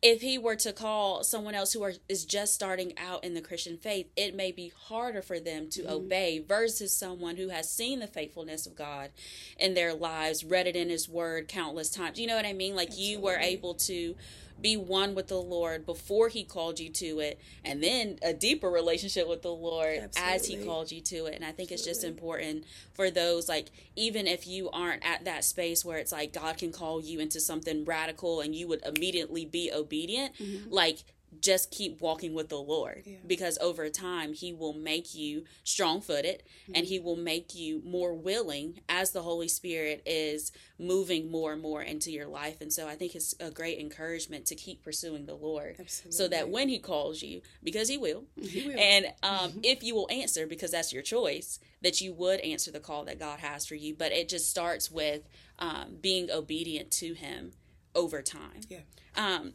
if 0.00 0.20
he 0.20 0.38
were 0.38 0.54
to 0.56 0.72
call 0.72 1.24
someone 1.24 1.54
else 1.54 1.72
who 1.72 1.82
are, 1.82 1.94
is 2.08 2.24
just 2.24 2.54
starting 2.54 2.92
out 2.98 3.24
in 3.24 3.34
the 3.34 3.40
Christian 3.40 3.76
faith, 3.76 4.08
it 4.16 4.34
may 4.34 4.52
be 4.52 4.72
harder 4.76 5.22
for 5.22 5.40
them 5.40 5.68
to 5.70 5.82
mm-hmm. 5.82 5.92
obey 5.92 6.38
versus 6.38 6.92
someone 6.92 7.36
who 7.36 7.48
has 7.48 7.70
seen 7.70 7.98
the 7.98 8.06
faithfulness 8.06 8.66
of 8.66 8.76
God 8.76 9.10
in 9.58 9.74
their 9.74 9.94
lives, 9.94 10.44
read 10.44 10.66
it 10.66 10.76
in 10.76 10.88
his 10.88 11.08
word 11.08 11.48
countless 11.48 11.90
times. 11.90 12.20
You 12.20 12.28
know 12.28 12.36
what 12.36 12.46
I 12.46 12.52
mean? 12.52 12.76
Like 12.76 12.88
Absolutely. 12.88 13.12
you 13.12 13.20
were 13.20 13.38
able 13.38 13.74
to 13.74 14.14
be 14.60 14.76
one 14.76 15.14
with 15.14 15.28
the 15.28 15.40
Lord 15.40 15.86
before 15.86 16.28
He 16.28 16.44
called 16.44 16.80
you 16.80 16.90
to 16.90 17.20
it, 17.20 17.40
and 17.64 17.82
then 17.82 18.18
a 18.22 18.32
deeper 18.32 18.68
relationship 18.68 19.28
with 19.28 19.42
the 19.42 19.52
Lord 19.52 19.98
Absolutely. 19.98 20.34
as 20.34 20.46
He 20.46 20.64
called 20.64 20.92
you 20.92 21.00
to 21.02 21.26
it. 21.26 21.34
And 21.34 21.44
I 21.44 21.52
think 21.52 21.70
Absolutely. 21.70 21.74
it's 21.74 21.84
just 21.84 22.04
important 22.04 22.64
for 22.94 23.10
those, 23.10 23.48
like, 23.48 23.66
even 23.96 24.26
if 24.26 24.46
you 24.46 24.70
aren't 24.70 25.04
at 25.04 25.24
that 25.24 25.44
space 25.44 25.84
where 25.84 25.98
it's 25.98 26.12
like 26.12 26.32
God 26.32 26.58
can 26.58 26.72
call 26.72 27.00
you 27.00 27.20
into 27.20 27.40
something 27.40 27.84
radical 27.84 28.40
and 28.40 28.54
you 28.54 28.68
would 28.68 28.84
immediately 28.84 29.44
be 29.44 29.70
obedient, 29.72 30.34
mm-hmm. 30.34 30.70
like, 30.70 31.04
just 31.40 31.70
keep 31.70 32.00
walking 32.00 32.34
with 32.34 32.48
the 32.48 32.58
Lord 32.58 33.02
yeah. 33.04 33.16
because 33.26 33.58
over 33.60 33.88
time 33.88 34.32
he 34.32 34.52
will 34.52 34.72
make 34.72 35.14
you 35.14 35.44
strong 35.64 36.00
footed 36.00 36.42
mm-hmm. 36.62 36.72
and 36.74 36.86
he 36.86 36.98
will 36.98 37.16
make 37.16 37.54
you 37.54 37.82
more 37.84 38.14
willing 38.14 38.80
as 38.88 39.12
the 39.12 39.22
Holy 39.22 39.48
Spirit 39.48 40.02
is 40.06 40.52
moving 40.78 41.30
more 41.30 41.52
and 41.52 41.62
more 41.62 41.82
into 41.82 42.10
your 42.10 42.26
life. 42.26 42.60
And 42.60 42.72
so 42.72 42.88
I 42.88 42.94
think 42.94 43.14
it's 43.14 43.34
a 43.40 43.50
great 43.50 43.78
encouragement 43.78 44.46
to 44.46 44.54
keep 44.54 44.82
pursuing 44.82 45.26
the 45.26 45.34
Lord 45.34 45.76
Absolutely. 45.78 46.16
so 46.16 46.28
that 46.28 46.48
when 46.48 46.68
he 46.68 46.78
calls 46.78 47.22
you, 47.22 47.42
because 47.62 47.88
he 47.88 47.98
will, 47.98 48.24
he 48.40 48.68
will. 48.68 48.78
and 48.78 49.06
um, 49.22 49.50
mm-hmm. 49.50 49.60
if 49.62 49.82
you 49.82 49.94
will 49.94 50.08
answer, 50.10 50.46
because 50.46 50.70
that's 50.70 50.92
your 50.92 51.02
choice, 51.02 51.58
that 51.82 52.00
you 52.00 52.12
would 52.12 52.40
answer 52.40 52.70
the 52.70 52.80
call 52.80 53.04
that 53.04 53.18
God 53.18 53.40
has 53.40 53.66
for 53.66 53.74
you. 53.74 53.94
But 53.94 54.12
it 54.12 54.28
just 54.28 54.50
starts 54.50 54.90
with 54.90 55.22
um, 55.58 55.96
being 56.00 56.30
obedient 56.30 56.90
to 56.92 57.14
him 57.14 57.52
over 57.94 58.22
time. 58.22 58.60
Yeah. 58.68 58.78
Um, 59.16 59.54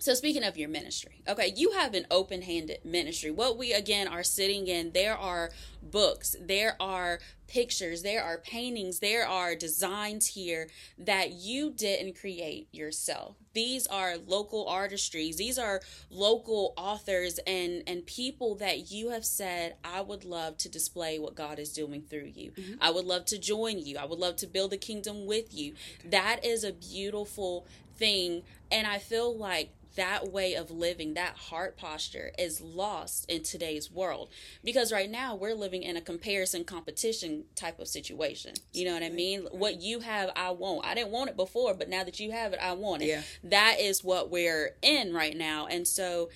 so 0.00 0.14
speaking 0.14 0.44
of 0.44 0.56
your 0.56 0.68
ministry, 0.68 1.22
okay, 1.28 1.52
you 1.56 1.72
have 1.72 1.92
an 1.94 2.06
open-handed 2.10 2.84
ministry. 2.84 3.32
What 3.32 3.58
we 3.58 3.72
again 3.72 4.06
are 4.06 4.22
sitting 4.22 4.68
in, 4.68 4.92
there 4.92 5.16
are 5.16 5.50
books, 5.82 6.36
there 6.40 6.76
are 6.78 7.18
pictures, 7.48 8.02
there 8.02 8.22
are 8.22 8.38
paintings, 8.38 9.00
there 9.00 9.26
are 9.26 9.56
designs 9.56 10.28
here 10.28 10.68
that 10.98 11.32
you 11.32 11.72
didn't 11.72 12.16
create 12.16 12.68
yourself. 12.70 13.36
These 13.54 13.88
are 13.88 14.16
local 14.24 14.66
artistries. 14.66 15.36
These 15.36 15.58
are 15.58 15.80
local 16.10 16.74
authors 16.76 17.40
and 17.44 17.82
and 17.88 18.06
people 18.06 18.54
that 18.56 18.92
you 18.92 19.10
have 19.10 19.24
said, 19.24 19.74
I 19.82 20.00
would 20.00 20.24
love 20.24 20.58
to 20.58 20.68
display 20.68 21.18
what 21.18 21.34
God 21.34 21.58
is 21.58 21.72
doing 21.72 22.02
through 22.02 22.30
you. 22.34 22.52
Mm-hmm. 22.52 22.74
I 22.80 22.90
would 22.92 23.04
love 23.04 23.24
to 23.26 23.38
join 23.38 23.78
you. 23.78 23.98
I 23.98 24.04
would 24.04 24.20
love 24.20 24.36
to 24.36 24.46
build 24.46 24.72
a 24.72 24.76
kingdom 24.76 25.26
with 25.26 25.52
you. 25.52 25.74
That 26.04 26.44
is 26.44 26.62
a 26.62 26.72
beautiful 26.72 27.66
thing 27.96 28.42
and 28.70 28.86
I 28.86 28.98
feel 28.98 29.36
like 29.36 29.70
that 29.96 30.30
way 30.30 30.54
of 30.54 30.70
living, 30.70 31.14
that 31.14 31.36
heart 31.36 31.76
posture 31.76 32.32
is 32.38 32.60
lost 32.60 33.28
in 33.30 33.42
today's 33.42 33.90
world. 33.90 34.30
Because 34.62 34.92
right 34.92 35.10
now 35.10 35.34
we're 35.34 35.54
living 35.54 35.82
in 35.82 35.96
a 35.96 36.00
comparison 36.00 36.64
competition 36.64 37.44
type 37.54 37.78
of 37.80 37.88
situation. 37.88 38.54
You 38.72 38.86
know 38.86 38.94
what 38.94 39.02
I 39.02 39.10
mean? 39.10 39.44
Right. 39.44 39.54
What 39.54 39.80
you 39.80 40.00
have, 40.00 40.30
I 40.36 40.50
want. 40.50 40.86
I 40.86 40.94
didn't 40.94 41.10
want 41.10 41.30
it 41.30 41.36
before, 41.36 41.74
but 41.74 41.88
now 41.88 42.04
that 42.04 42.20
you 42.20 42.30
have 42.32 42.52
it, 42.52 42.58
I 42.62 42.72
want 42.72 43.02
it. 43.02 43.06
Yeah. 43.06 43.22
That 43.44 43.76
is 43.80 44.04
what 44.04 44.30
we're 44.30 44.76
in 44.82 45.12
right 45.12 45.36
now. 45.36 45.66
And 45.66 45.86
so 45.86 46.30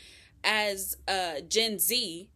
as 0.45 0.97
uh, 1.07 1.41
Gen 1.49 1.79
Z, 1.79 2.29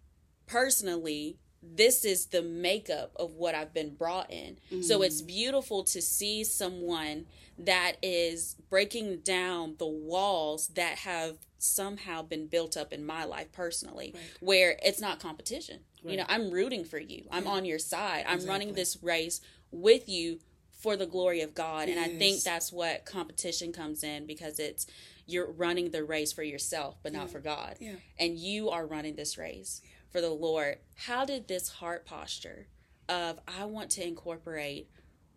personally, 0.46 1.38
this 1.74 2.04
is 2.04 2.26
the 2.26 2.42
makeup 2.42 3.12
of 3.16 3.34
what 3.34 3.54
I've 3.54 3.74
been 3.74 3.94
brought 3.94 4.30
in. 4.30 4.58
Mm-hmm. 4.70 4.82
So 4.82 5.02
it's 5.02 5.22
beautiful 5.22 5.84
to 5.84 6.02
see 6.02 6.44
someone 6.44 7.26
that 7.58 7.96
is 8.02 8.56
breaking 8.68 9.18
down 9.18 9.76
the 9.78 9.86
walls 9.86 10.68
that 10.68 10.98
have 10.98 11.36
somehow 11.58 12.22
been 12.22 12.46
built 12.46 12.76
up 12.76 12.92
in 12.92 13.04
my 13.04 13.24
life 13.24 13.50
personally 13.52 14.12
right. 14.14 14.22
where 14.40 14.76
it's 14.84 15.00
not 15.00 15.20
competition 15.20 15.80
right. 16.04 16.12
you 16.12 16.16
know 16.18 16.24
i'm 16.28 16.50
rooting 16.50 16.84
for 16.84 16.98
you 16.98 17.24
i'm 17.30 17.44
yeah. 17.44 17.50
on 17.50 17.64
your 17.64 17.78
side 17.78 18.24
i'm 18.26 18.34
exactly. 18.34 18.48
running 18.48 18.74
this 18.74 18.98
race 19.02 19.40
with 19.70 20.08
you 20.08 20.38
for 20.78 20.96
the 20.96 21.06
glory 21.06 21.40
of 21.40 21.54
god 21.54 21.88
yes. 21.88 21.96
and 21.96 22.04
i 22.04 22.18
think 22.18 22.42
that's 22.42 22.70
what 22.70 23.06
competition 23.06 23.72
comes 23.72 24.04
in 24.04 24.26
because 24.26 24.58
it's 24.58 24.86
you're 25.26 25.50
running 25.50 25.90
the 25.90 26.04
race 26.04 26.32
for 26.32 26.42
yourself 26.42 26.96
but 27.02 27.12
yeah. 27.12 27.18
not 27.20 27.30
for 27.30 27.40
god 27.40 27.76
yeah. 27.80 27.94
and 28.18 28.38
you 28.38 28.68
are 28.68 28.86
running 28.86 29.16
this 29.16 29.38
race 29.38 29.80
for 30.10 30.20
the 30.20 30.30
lord 30.30 30.78
how 31.06 31.24
did 31.24 31.48
this 31.48 31.68
heart 31.68 32.04
posture 32.04 32.66
of 33.08 33.38
i 33.58 33.64
want 33.64 33.90
to 33.90 34.06
incorporate 34.06 34.88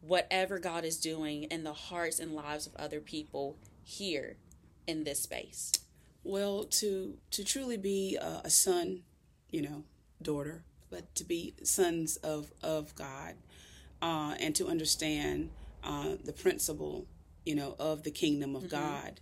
whatever 0.02 0.60
God 0.60 0.86
is 0.86 0.98
doing 0.98 1.44
in 1.44 1.64
the 1.64 1.74
hearts 1.74 2.20
and 2.20 2.34
lives 2.34 2.68
of 2.68 2.76
other 2.76 3.00
people 3.00 3.58
here 3.84 4.38
in 4.88 5.04
this 5.04 5.22
space? 5.22 5.72
Well, 6.24 6.64
to 6.66 7.18
to 7.32 7.44
truly 7.44 7.78
be 7.78 8.18
a, 8.18 8.42
a 8.46 8.50
son, 8.50 9.02
you 9.50 9.62
know, 9.62 9.84
daughter, 10.22 10.64
but 10.90 11.14
to 11.16 11.24
be 11.24 11.56
sons 11.64 12.18
of 12.18 12.52
of 12.62 12.94
God, 12.96 13.36
uh, 14.02 14.36
and 14.40 14.56
to 14.56 14.68
understand 14.68 15.50
uh, 15.84 16.16
the 16.24 16.34
principle, 16.34 17.08
you 17.46 17.56
know, 17.56 17.76
of 17.80 18.04
the 18.04 18.12
kingdom 18.12 18.56
of 18.56 18.64
mm-hmm. 18.64 18.76
God. 18.76 19.22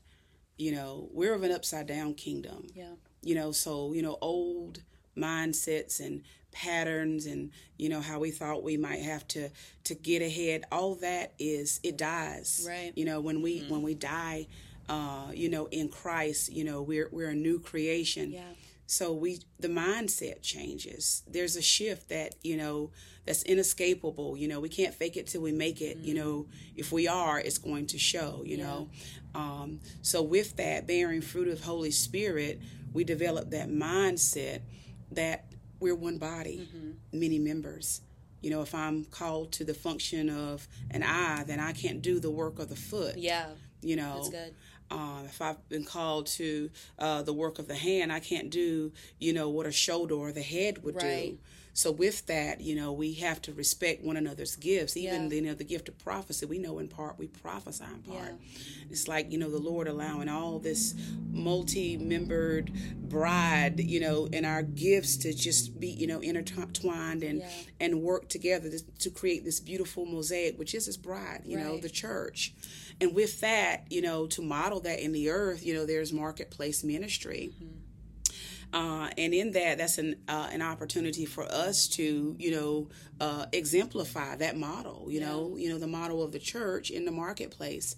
You 0.57 0.71
know, 0.71 1.07
we're 1.11 1.35
of 1.35 1.43
an 1.43 1.51
upside 1.51 1.85
down 1.85 2.15
kingdom. 2.15 2.65
Yeah. 2.73 2.95
You 3.21 3.35
know, 3.35 3.51
so 3.51 3.93
you 3.93 4.01
know, 4.01 4.17
old 4.21 4.81
mindsets 5.17 5.99
and 5.99 6.23
patterns 6.51 7.25
and 7.25 7.51
you 7.77 7.87
know 7.89 8.01
how 8.01 8.19
we 8.19 8.31
thought 8.31 8.63
we 8.63 8.77
might 8.77 9.01
have 9.01 9.27
to 9.27 9.49
to 9.83 9.95
get 9.95 10.21
ahead. 10.21 10.63
All 10.71 10.95
that 10.95 11.33
is 11.37 11.79
it 11.83 11.97
dies. 11.97 12.65
Right. 12.67 12.91
You 12.95 13.05
know 13.05 13.19
when 13.19 13.41
we 13.41 13.61
mm-hmm. 13.61 13.71
when 13.71 13.81
we 13.83 13.93
die 13.93 14.47
uh 14.89 15.27
you 15.33 15.49
know 15.49 15.65
in 15.67 15.89
christ 15.89 16.49
you 16.51 16.63
know 16.63 16.81
we're 16.81 17.09
we're 17.11 17.29
a 17.29 17.35
new 17.35 17.59
creation. 17.59 18.31
Yeah. 18.31 18.41
So 18.87 19.13
we 19.13 19.39
the 19.59 19.67
mindset 19.67 20.41
changes. 20.41 21.23
There's 21.27 21.55
a 21.57 21.61
shift 21.61 22.09
that 22.09 22.35
you 22.41 22.57
know 22.57 22.91
that's 23.25 23.43
inescapable. 23.43 24.37
You 24.37 24.47
know 24.47 24.59
we 24.59 24.69
can't 24.69 24.95
fake 24.95 25.17
it 25.17 25.27
till 25.27 25.41
we 25.41 25.51
make 25.51 25.81
it. 25.81 25.97
Mm-hmm. 25.97 26.07
you 26.07 26.13
know 26.15 26.45
if 26.75 26.91
we 26.91 27.07
are 27.07 27.39
it's 27.39 27.59
going 27.59 27.87
to 27.87 27.99
show 27.99 28.41
you 28.45 28.57
yeah. 28.57 28.65
know. 28.65 28.89
Um 29.35 29.79
so 30.01 30.23
with 30.23 30.55
that 30.55 30.87
bearing 30.87 31.21
fruit 31.21 31.49
of 31.49 31.63
holy 31.63 31.91
spirit 31.91 32.61
we 32.93 33.03
develop 33.03 33.51
that 33.51 33.69
mindset 33.69 34.61
that 35.11 35.45
we're 35.79 35.95
one 35.95 36.17
body, 36.17 36.67
mm-hmm. 36.67 37.19
many 37.19 37.39
members. 37.39 38.01
You 38.41 38.51
know, 38.51 38.61
if 38.61 38.73
I'm 38.75 39.05
called 39.05 39.51
to 39.53 39.63
the 39.63 39.73
function 39.73 40.29
of 40.29 40.67
an 40.91 41.03
eye, 41.03 41.43
then 41.45 41.59
I 41.59 41.73
can't 41.73 42.01
do 42.01 42.19
the 42.19 42.29
work 42.29 42.59
of 42.59 42.69
the 42.69 42.75
foot. 42.75 43.17
Yeah. 43.17 43.47
You 43.81 43.95
know, 43.95 44.29
Um, 44.89 45.23
if 45.25 45.41
I've 45.41 45.67
been 45.69 45.83
called 45.83 46.27
to 46.27 46.69
uh, 46.97 47.21
the 47.21 47.33
work 47.33 47.59
of 47.59 47.67
the 47.67 47.75
hand, 47.75 48.11
I 48.13 48.19
can't 48.19 48.49
do, 48.49 48.91
you 49.19 49.33
know, 49.33 49.49
what 49.49 49.65
a 49.65 49.71
shoulder 49.71 50.15
or 50.15 50.31
the 50.31 50.41
head 50.41 50.83
would 50.83 50.95
Right. 50.95 51.31
do. 51.31 51.37
So 51.73 51.91
with 51.91 52.25
that, 52.25 52.59
you 52.61 52.73
know, 52.73 52.91
we 52.91 53.13
have 53.15 53.39
to 53.43 53.53
respect 53.53 54.03
one 54.03 54.17
another's 54.17 54.55
gifts. 54.55 54.97
Even 54.97 55.29
Yeah. 55.29 55.35
you 55.35 55.41
know 55.43 55.53
the 55.53 55.63
gift 55.63 55.87
of 55.89 55.97
prophecy, 55.99 56.43
we 56.47 56.57
know 56.57 56.79
in 56.79 56.87
part, 56.87 57.19
we 57.19 57.27
prophesy 57.27 57.83
in 57.83 58.01
part. 58.01 58.33
It's 58.89 59.07
like 59.07 59.31
you 59.31 59.37
know 59.37 59.51
the 59.51 59.59
Lord 59.59 59.87
allowing 59.87 60.27
all 60.27 60.57
this 60.57 60.95
multi-membered 61.31 62.71
bride, 63.09 63.79
you 63.79 63.99
know, 63.99 64.25
in 64.25 64.43
our 64.43 64.63
gifts 64.63 65.17
to 65.17 65.33
just 65.33 65.79
be 65.79 65.89
you 65.89 66.07
know 66.07 66.19
intertwined 66.19 67.21
and 67.21 67.39
Yeah. 67.41 67.49
and 67.79 68.01
work 68.01 68.27
together 68.27 68.71
to, 68.71 68.79
to 68.99 69.09
create 69.11 69.43
this 69.45 69.59
beautiful 69.59 70.05
mosaic, 70.07 70.57
which 70.57 70.73
is 70.73 70.87
His 70.87 70.97
bride, 70.97 71.41
you 71.45 71.57
know, 71.57 71.77
the 71.77 71.89
church. 71.89 72.55
And 72.99 73.13
with 73.13 73.41
that, 73.41 73.85
you 73.89 74.01
know, 74.01 74.25
to 74.27 74.41
model 74.41 74.79
that 74.81 74.99
in 74.99 75.11
the 75.11 75.29
earth, 75.29 75.65
you 75.65 75.73
know, 75.73 75.85
there's 75.85 76.11
marketplace 76.11 76.83
ministry. 76.83 77.51
Uh, 78.73 79.09
and 79.17 79.33
in 79.33 79.51
that, 79.51 79.77
that's 79.77 79.97
an 79.97 80.15
uh, 80.27 80.49
an 80.51 80.61
opportunity 80.61 81.25
for 81.25 81.43
us 81.45 81.87
to, 81.87 82.35
you 82.37 82.51
know, 82.51 82.89
uh, 83.21 83.45
exemplify 83.53 84.35
that 84.35 84.57
model. 84.57 85.07
You 85.09 85.21
know, 85.21 85.55
you 85.57 85.69
know 85.69 85.77
the 85.79 85.87
model 85.87 86.21
of 86.21 86.31
the 86.33 86.39
church 86.39 86.89
in 86.91 87.05
the 87.05 87.11
marketplace. 87.11 87.95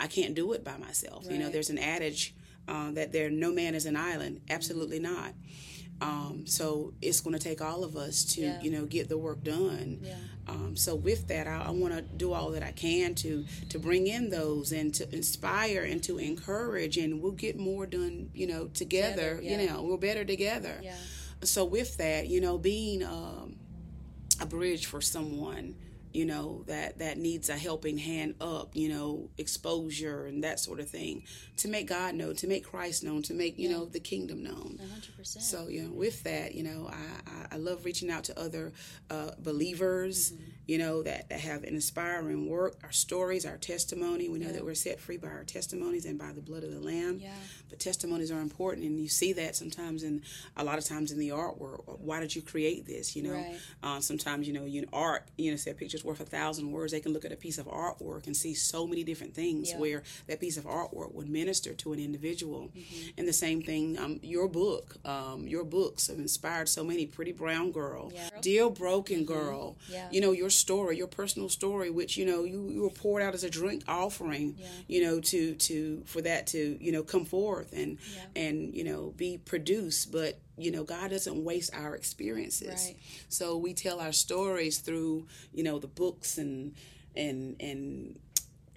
I 0.00 0.06
can't 0.08 0.34
do 0.34 0.52
it 0.52 0.64
by 0.64 0.78
myself. 0.78 1.30
You 1.30 1.38
know, 1.38 1.48
there's 1.50 1.70
an 1.70 1.78
adage 1.78 2.34
uh, 2.66 2.90
that 2.92 3.12
there 3.12 3.30
no 3.30 3.52
man 3.52 3.74
is 3.74 3.86
an 3.86 3.96
island. 3.96 4.40
Absolutely 4.50 4.98
not. 4.98 5.34
Um, 6.00 6.44
so 6.46 6.94
it's 7.02 7.20
going 7.20 7.38
to 7.38 7.42
take 7.42 7.60
all 7.60 7.84
of 7.84 7.94
us 7.94 8.24
to, 8.34 8.40
Yeah. 8.40 8.62
you 8.62 8.70
know, 8.70 8.86
get 8.86 9.08
the 9.10 9.18
work 9.18 9.44
done. 9.44 10.00
Yeah. 10.02 10.14
Um, 10.50 10.76
so 10.76 10.94
with 10.94 11.28
that, 11.28 11.46
I, 11.46 11.66
I 11.66 11.70
want 11.70 11.94
to 11.94 12.02
do 12.02 12.32
all 12.32 12.50
that 12.50 12.62
I 12.62 12.72
can 12.72 13.14
to 13.16 13.44
to 13.68 13.78
bring 13.78 14.06
in 14.06 14.30
those 14.30 14.72
and 14.72 14.92
to 14.94 15.14
inspire 15.14 15.84
and 15.84 16.02
to 16.04 16.18
encourage, 16.18 16.96
and 16.96 17.22
we'll 17.22 17.32
get 17.32 17.58
more 17.58 17.86
done, 17.86 18.30
you 18.34 18.46
know, 18.46 18.66
together. 18.66 19.36
Together, 19.36 19.40
yeah. 19.42 19.60
You 19.60 19.68
know, 19.68 19.82
we're 19.82 19.96
better 19.96 20.24
together. 20.24 20.76
Yeah. 20.82 20.94
So 21.42 21.64
with 21.64 21.96
that, 21.98 22.26
you 22.28 22.40
know, 22.40 22.58
being 22.58 23.04
um, 23.04 23.56
a 24.40 24.46
bridge 24.46 24.86
for 24.86 25.00
someone, 25.00 25.74
you 26.12 26.24
know, 26.24 26.64
that 26.66 26.98
that 26.98 27.18
needs 27.18 27.48
a 27.48 27.56
helping 27.56 27.98
hand 27.98 28.34
up, 28.40 28.74
you 28.74 28.88
know, 28.88 29.30
exposure 29.38 30.26
and 30.26 30.42
that 30.44 30.60
sort 30.60 30.80
of 30.80 30.88
thing, 30.88 31.24
to 31.58 31.68
make 31.68 31.86
God 31.88 32.14
known, 32.14 32.34
to 32.36 32.46
make 32.46 32.64
Christ 32.64 33.04
known, 33.04 33.22
to 33.22 33.34
make 33.34 33.58
you 33.58 33.68
know 33.68 33.84
the 33.84 34.00
kingdom 34.00 34.42
known. 34.42 34.78
100%. 35.18 35.40
So 35.40 35.68
you 35.68 35.82
know, 35.82 35.92
with 35.92 36.22
that, 36.24 36.54
you 36.54 36.62
know, 36.62 36.90
I, 36.90 37.30
I, 37.30 37.54
I 37.54 37.58
love 37.58 37.84
reaching 37.84 38.10
out 38.10 38.24
to 38.24 38.38
other 38.38 38.72
uh, 39.10 39.32
believers, 39.38 40.32
Mm-hmm. 40.32 40.50
You 40.70 40.78
know, 40.78 41.02
that, 41.02 41.28
that 41.28 41.40
have 41.40 41.64
an 41.64 41.74
inspiring 41.74 42.48
work, 42.48 42.76
our 42.84 42.92
stories, 42.92 43.44
our 43.44 43.56
testimony. 43.56 44.28
We 44.28 44.38
know 44.38 44.52
that 44.52 44.64
we're 44.64 44.76
set 44.76 45.00
free 45.00 45.16
by 45.16 45.26
our 45.26 45.42
testimonies 45.42 46.04
and 46.04 46.16
by 46.16 46.30
the 46.32 46.40
blood 46.40 46.62
of 46.62 46.70
the 46.72 46.78
Lamb. 46.78 47.18
Yeah. 47.20 47.32
But 47.68 47.80
testimonies 47.80 48.30
are 48.30 48.40
important, 48.40 48.86
and 48.86 49.00
you 49.00 49.08
see 49.08 49.32
that 49.32 49.56
sometimes 49.56 50.04
in 50.04 50.22
a 50.56 50.62
lot 50.62 50.78
of 50.78 50.84
times 50.84 51.10
in 51.10 51.18
the 51.18 51.30
artwork. 51.30 51.98
Why 51.98 52.20
did 52.20 52.36
you 52.36 52.42
create 52.42 52.86
this? 52.86 53.16
You 53.16 53.22
know, 53.24 53.32
Right. 53.32 53.56
uh, 53.82 54.00
sometimes 54.00 54.46
you 54.46 54.52
know, 54.54 54.64
you 54.64 54.86
art. 54.92 55.24
You 55.36 55.50
know, 55.50 55.56
say 55.56 55.72
a 55.72 55.74
picture's 55.74 56.04
worth 56.04 56.20
a 56.20 56.24
thousand 56.24 56.70
words. 56.70 56.92
They 56.92 57.00
can 57.00 57.12
look 57.12 57.24
at 57.24 57.32
a 57.32 57.36
piece 57.36 57.58
of 57.58 57.66
artwork 57.66 58.26
and 58.28 58.36
see 58.36 58.54
so 58.54 58.86
many 58.86 59.02
different 59.02 59.34
things 59.34 59.70
Yeah. 59.70 59.78
where 59.78 60.02
that 60.28 60.38
piece 60.38 60.56
of 60.56 60.64
artwork 60.66 61.12
would 61.14 61.28
minister 61.28 61.74
to 61.74 61.92
an 61.92 61.98
individual. 61.98 62.70
Mm-hmm. 62.76 63.08
And 63.18 63.26
the 63.26 63.32
same 63.32 63.60
thing, 63.60 63.98
um, 63.98 64.20
your 64.22 64.46
book, 64.46 64.98
um, 65.04 65.48
your 65.48 65.64
books 65.64 66.06
have 66.06 66.18
inspired 66.18 66.68
so 66.68 66.84
many. 66.84 67.06
Pretty 67.06 67.32
Brown 67.32 67.72
Girl, 67.72 68.12
Yeah. 68.14 68.26
Mm-hmm. 68.28 68.40
Dear 68.40 68.70
Broken 68.70 69.24
Girl. 69.24 69.76
Yeah. 69.88 70.08
You 70.12 70.20
know 70.20 70.32
your 70.32 70.50
story, 70.60 70.96
your 70.96 71.06
personal 71.08 71.48
story, 71.48 71.90
which 71.90 72.16
you 72.16 72.24
know 72.26 72.44
you, 72.44 72.68
you 72.70 72.82
were 72.82 72.90
poured 72.90 73.22
out 73.22 73.34
as 73.34 73.44
a 73.44 73.50
drink 73.50 73.82
offering. 73.88 74.56
Yeah. 74.58 74.66
You 74.88 75.00
know 75.04 75.20
to 75.20 75.54
to 75.54 76.02
for 76.06 76.20
that 76.22 76.46
to 76.48 76.76
you 76.80 76.92
know 76.92 77.02
come 77.02 77.24
forth 77.24 77.72
and 77.72 77.98
Yeah. 78.14 78.42
and 78.44 78.74
you 78.74 78.84
know 78.84 79.12
be 79.16 79.38
produced, 79.38 80.12
but 80.12 80.38
you 80.56 80.70
know 80.70 80.84
God 80.84 81.10
doesn't 81.10 81.44
waste 81.44 81.70
our 81.74 81.94
experiences. 81.96 82.68
Right. 82.86 82.96
So 83.28 83.56
we 83.56 83.74
tell 83.74 83.98
our 84.00 84.12
stories 84.12 84.78
through 84.78 85.26
you 85.52 85.62
know 85.64 85.78
the 85.78 85.88
books 85.88 86.38
and 86.38 86.74
and 87.16 87.56
and 87.60 88.18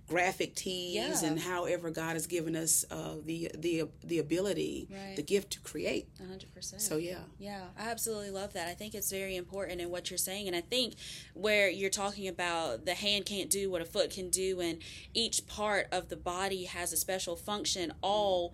graphic 0.08 0.54
tees 0.56 0.96
Yeah. 0.96 1.24
and 1.24 1.40
however 1.40 1.90
God 1.90 2.14
has 2.14 2.28
given 2.28 2.56
us 2.56 2.84
uh, 2.92 3.16
the 3.24 3.50
the 3.58 3.84
the 4.04 4.20
ability, 4.20 4.88
Right. 4.92 5.16
the 5.16 5.24
gift 5.24 5.52
to 5.54 5.60
create. 5.62 6.08
100%. 6.20 6.82
So 6.82 6.98
yeah, 6.98 7.20
Yeah, 7.40 7.68
I 7.78 7.90
absolutely 7.90 8.30
love 8.32 8.54
that. 8.54 8.68
I 8.68 8.74
think 8.74 8.94
it's 8.96 9.10
very 9.10 9.36
important 9.36 9.80
in 9.82 9.90
what 9.90 10.10
you're 10.10 10.18
saying. 10.18 10.48
And 10.48 10.56
I 10.56 10.62
think 10.62 10.96
where 11.34 11.70
you're 11.70 11.90
talking 11.90 12.28
about 12.28 12.86
the 12.86 12.94
hand 12.96 13.26
can't 13.26 13.50
do 13.50 13.70
what 13.72 13.82
a 13.82 13.86
foot 13.86 14.10
can 14.12 14.30
do, 14.30 14.60
and 14.60 14.80
each 15.14 15.48
part 15.48 15.88
of 15.92 16.10
the 16.10 16.18
body 16.18 16.66
has 16.66 16.92
a 16.94 16.98
special 16.98 17.36
function, 17.36 17.94
all 18.02 18.54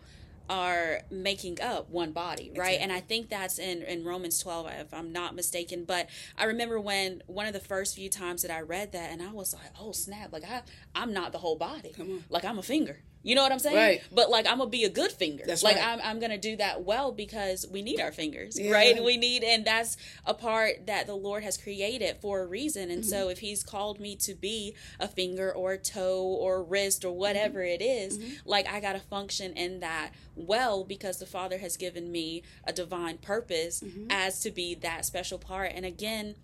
are 0.49 1.01
making 1.11 1.61
up 1.61 1.89
one 1.89 2.11
body, 2.11 2.51
right? 2.55 2.79
And 2.81 2.91
I 2.91 2.99
think 2.99 3.29
that's 3.29 3.59
in, 3.59 3.83
in 3.83 4.03
Romans 4.03 4.39
12, 4.39 4.69
if 4.79 4.93
I'm 4.93 5.11
not 5.11 5.35
mistaken. 5.35 5.85
But 5.85 6.09
I 6.37 6.45
remember 6.45 6.79
when 6.79 7.21
one 7.27 7.45
of 7.45 7.53
the 7.53 7.59
first 7.59 7.95
few 7.95 8.09
times 8.09 8.41
that 8.41 8.51
I 8.51 8.61
read 8.61 8.91
that, 8.93 9.11
and 9.11 9.21
I 9.21 9.31
was 9.31 9.53
like, 9.53 9.71
oh, 9.79 9.91
snap. 9.91 10.33
Like, 10.33 10.43
I, 10.43 10.63
I'm 10.95 11.13
not 11.13 11.31
the 11.31 11.37
whole 11.37 11.55
body. 11.55 11.93
Come 11.95 12.09
on. 12.11 12.23
Like, 12.29 12.45
I'm 12.45 12.57
a 12.57 12.63
finger. 12.63 12.99
You 13.21 13.35
know 13.35 13.43
what 13.43 13.51
I'm 13.51 13.59
saying? 13.59 13.75
Right. 13.75 14.01
But 14.13 14.29
like 14.29 14.47
I'm 14.47 14.59
gonna 14.59 14.69
be 14.69 14.85
a 14.85 14.89
good 14.89 15.11
finger. 15.11 15.43
That's 15.45 15.61
like 15.61 15.75
right. 15.75 15.85
I'm 15.87 15.99
I'm 16.01 16.19
gonna 16.21 16.37
do 16.37 16.55
that 16.55 16.83
well 16.85 17.11
because 17.11 17.65
we 17.69 17.81
need 17.81 17.99
our 17.99 18.13
fingers, 18.13 18.57
Yeah. 18.57 18.71
right? 18.71 19.03
We 19.03 19.17
need, 19.17 19.43
and 19.43 19.65
that's 19.65 19.97
a 20.25 20.33
part 20.33 20.87
that 20.87 21.05
the 21.05 21.15
Lord 21.15 21.43
has 21.43 21.57
created 21.57 22.17
for 22.21 22.41
a 22.41 22.45
reason. 22.45 22.89
And 22.89 23.01
Mm-hmm. 23.03 23.09
so 23.09 23.27
if 23.27 23.39
He's 23.39 23.61
called 23.61 23.99
me 23.99 24.15
to 24.17 24.33
be 24.35 24.73
a 25.01 25.07
finger 25.09 25.51
or 25.51 25.73
a 25.73 25.77
toe 25.77 26.23
or 26.23 26.63
wrist 26.63 27.03
or 27.03 27.11
whatever 27.11 27.59
Mm-hmm. 27.59 27.81
it 27.81 27.85
is, 27.85 28.19
like 28.45 28.69
I 28.71 28.79
gotta 28.79 28.99
function 29.01 29.51
in 29.53 29.81
that 29.81 30.11
well 30.37 30.85
because 30.85 31.19
the 31.19 31.25
Father 31.25 31.57
has 31.57 31.75
given 31.75 32.11
me 32.13 32.43
a 32.63 32.71
divine 32.71 33.17
purpose 33.17 33.81
Mm-hmm. 33.81 34.07
as 34.09 34.39
to 34.43 34.49
be 34.51 34.75
that 34.75 35.03
special 35.05 35.37
part. 35.39 35.73
And 35.75 35.85
again 35.85 36.35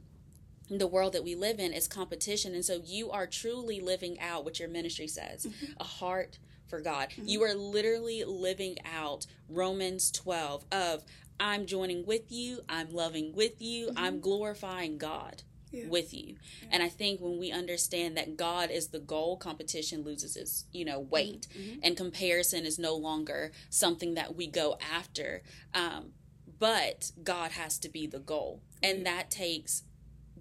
the 0.70 0.88
world 0.88 1.14
that 1.14 1.24
we 1.24 1.36
live 1.36 1.60
in 1.60 1.72
is 1.72 1.88
competition 1.88 2.56
and 2.56 2.66
so 2.66 2.82
you 2.84 3.12
are 3.12 3.28
truly 3.28 3.80
living 3.80 4.20
out 4.20 4.44
what 4.44 4.60
your 4.60 4.68
ministry 4.68 5.08
says 5.08 5.48
a 5.80 5.84
heart 5.84 6.40
for 6.68 6.82
god. 6.82 7.10
Mm-hmm. 7.10 7.28
You 7.28 7.44
are 7.44 7.54
literally 7.54 8.24
living 8.24 8.78
out 8.86 9.26
romans 9.50 10.12
12 10.12 10.66
of 10.72 11.04
i'm 11.40 11.66
joining 11.66 12.06
with 12.06 12.32
you 12.32 12.62
i'm 12.68 12.92
loving 12.94 13.34
with 13.34 13.62
you 13.62 13.88
mm-hmm. 13.88 13.98
i'm 13.98 14.20
glorifying 14.20 14.98
god 14.98 15.44
Yeah. 15.72 15.88
with 15.88 16.14
you. 16.14 16.36
And 16.72 16.82
i 16.82 16.90
think 16.90 17.20
when 17.22 17.38
we 17.38 17.52
understand 17.52 18.16
that 18.18 18.38
god 18.38 18.72
is 18.72 18.88
the 18.88 19.00
goal 19.00 19.38
competition 19.38 20.04
loses 20.04 20.36
its 20.36 20.66
you 20.72 20.86
know 20.86 21.00
weight. 21.00 21.48
Mm-hmm. 21.58 21.80
And 21.84 21.98
comparison 21.98 22.66
is 22.66 22.80
no 22.80 22.96
longer 22.96 23.52
something 23.70 24.16
that 24.16 24.36
we 24.36 24.48
go 24.48 24.78
after 24.94 25.44
um, 25.74 26.12
but 26.60 27.12
god 27.24 27.52
has 27.52 27.78
to 27.80 27.90
be 27.90 28.08
the 28.08 28.20
goal. 28.20 28.62
And 28.82 29.06
that 29.06 29.30
takes 29.30 29.84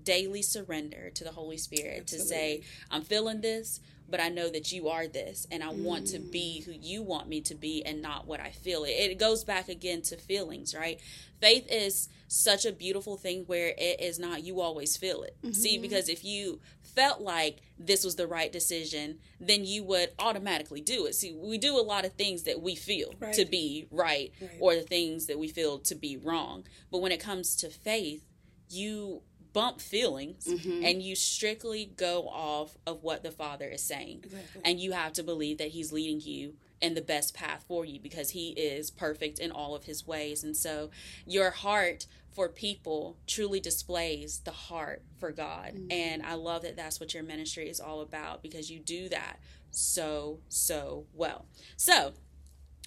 daily 0.02 0.42
surrender 0.42 1.10
to 1.14 1.24
the 1.24 1.32
Holy 1.32 1.56
Spirit 1.56 2.06
to 2.08 2.18
say, 2.18 2.62
I'm 2.90 3.02
feeling 3.02 3.40
this, 3.40 3.80
but 4.08 4.20
I 4.20 4.28
know 4.28 4.50
that 4.50 4.72
you 4.72 4.88
are 4.88 5.06
this, 5.06 5.46
and 5.50 5.62
I 5.62 5.70
want 5.70 6.08
to 6.08 6.18
be 6.18 6.60
mm. 6.60 6.66
who 6.66 6.72
you 6.72 7.02
want 7.02 7.28
me 7.28 7.40
to 7.42 7.54
be 7.54 7.84
and 7.84 8.02
not 8.02 8.26
what 8.26 8.40
I 8.40 8.50
feel. 8.50 8.84
It, 8.84 8.90
it 8.90 9.18
goes 9.18 9.44
back 9.44 9.68
again 9.68 10.02
to 10.02 10.16
feelings, 10.16 10.74
right? 10.74 11.00
Faith 11.40 11.66
is 11.70 12.08
such 12.28 12.64
a 12.64 12.72
beautiful 12.72 13.16
thing 13.16 13.44
where 13.46 13.74
it 13.76 14.00
is 14.00 14.18
not 14.18 14.42
you 14.44 14.60
always 14.60 14.96
feel 14.96 15.22
it. 15.22 15.36
See, 15.54 15.74
mm-hmm. 15.74 15.82
because 15.82 16.08
if 16.08 16.24
you 16.24 16.60
felt 16.82 17.20
like 17.20 17.60
this 17.78 18.04
was 18.04 18.16
the 18.16 18.26
right 18.26 18.52
decision, 18.52 19.18
then 19.40 19.64
you 19.64 19.84
would 19.84 20.10
automatically 20.18 20.80
do 20.80 21.06
it. 21.06 21.14
See, 21.14 21.32
we 21.32 21.58
do 21.58 21.78
a 21.78 21.82
lot 21.82 22.04
of 22.04 22.12
things 22.12 22.44
that 22.44 22.60
we 22.60 22.74
feel 22.74 23.14
Right. 23.18 23.34
to 23.34 23.44
be 23.44 23.86
right, 23.90 24.32
Right. 24.40 24.50
or 24.60 24.74
the 24.74 24.82
things 24.82 25.26
that 25.26 25.38
we 25.38 25.48
feel 25.48 25.78
to 25.80 25.94
be 25.94 26.16
wrong. 26.16 26.66
But 26.90 26.98
when 26.98 27.12
it 27.12 27.20
comes 27.20 27.56
to 27.56 27.68
faith, 27.70 28.24
you 28.70 29.22
bump 29.54 29.80
feelings 29.80 30.44
Mm-hmm. 30.46 30.84
and 30.84 31.02
you 31.02 31.14
strictly 31.16 31.86
go 31.96 32.28
off 32.28 32.76
of 32.86 33.02
what 33.02 33.22
the 33.22 33.30
father 33.30 33.66
is 33.68 33.82
saying 33.82 34.20
Exactly. 34.24 34.60
and 34.66 34.78
you 34.78 34.92
have 34.92 35.14
to 35.14 35.22
believe 35.22 35.56
that 35.58 35.68
he's 35.68 35.90
leading 35.92 36.20
you 36.20 36.54
in 36.82 36.92
the 36.94 37.00
best 37.00 37.32
path 37.34 37.64
for 37.66 37.84
you 37.86 37.98
because 37.98 38.30
he 38.30 38.50
is 38.50 38.90
perfect 38.90 39.38
in 39.38 39.50
all 39.50 39.74
of 39.74 39.84
his 39.84 40.06
ways 40.06 40.44
and 40.44 40.54
so 40.56 40.90
your 41.26 41.50
heart 41.50 42.06
for 42.34 42.48
people 42.48 43.16
truly 43.26 43.60
displays 43.60 44.40
the 44.44 44.50
heart 44.50 45.02
for 45.18 45.30
god 45.32 45.72
Mm-hmm. 45.74 45.90
and 45.92 46.22
i 46.26 46.34
love 46.34 46.62
that 46.62 46.76
that's 46.76 47.00
what 47.00 47.14
your 47.14 47.22
ministry 47.22 47.68
is 47.70 47.80
all 47.80 48.00
about 48.02 48.42
because 48.42 48.70
you 48.70 48.78
do 48.80 49.08
that 49.08 49.38
so 49.70 50.40
so 50.48 51.06
well 51.14 51.46
so 51.76 52.12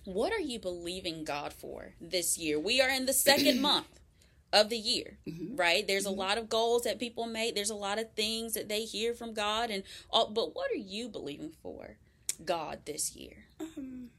what 0.05 0.31
are 0.31 0.39
you 0.39 0.59
believing 0.59 1.23
god 1.23 1.51
for 1.53 1.93
this 1.99 2.37
year 2.37 2.59
we 2.59 2.79
are 2.81 2.89
in 2.89 3.05
the 3.05 3.13
second 3.13 3.61
month 3.71 3.87
of 4.53 4.69
the 4.69 4.77
year, 4.77 5.17
Mm-hmm. 5.27 5.55
right? 5.55 5.85
There's 5.87 6.05
a 6.05 6.11
lot 6.11 6.37
of 6.37 6.49
goals 6.49 6.83
that 6.83 6.99
people 6.99 7.25
make. 7.25 7.55
There's 7.55 7.69
a 7.69 7.75
lot 7.75 7.99
of 7.99 8.11
things 8.13 8.53
that 8.53 8.69
they 8.69 8.83
hear 8.83 9.13
from 9.13 9.33
God, 9.33 9.69
and 9.69 9.83
all, 10.09 10.29
but 10.29 10.55
what 10.55 10.71
are 10.71 10.75
you 10.75 11.09
believing 11.09 11.51
for 11.61 11.97
God 12.43 12.79
this 12.85 13.15
year? 13.15 13.45
um, 13.59 14.09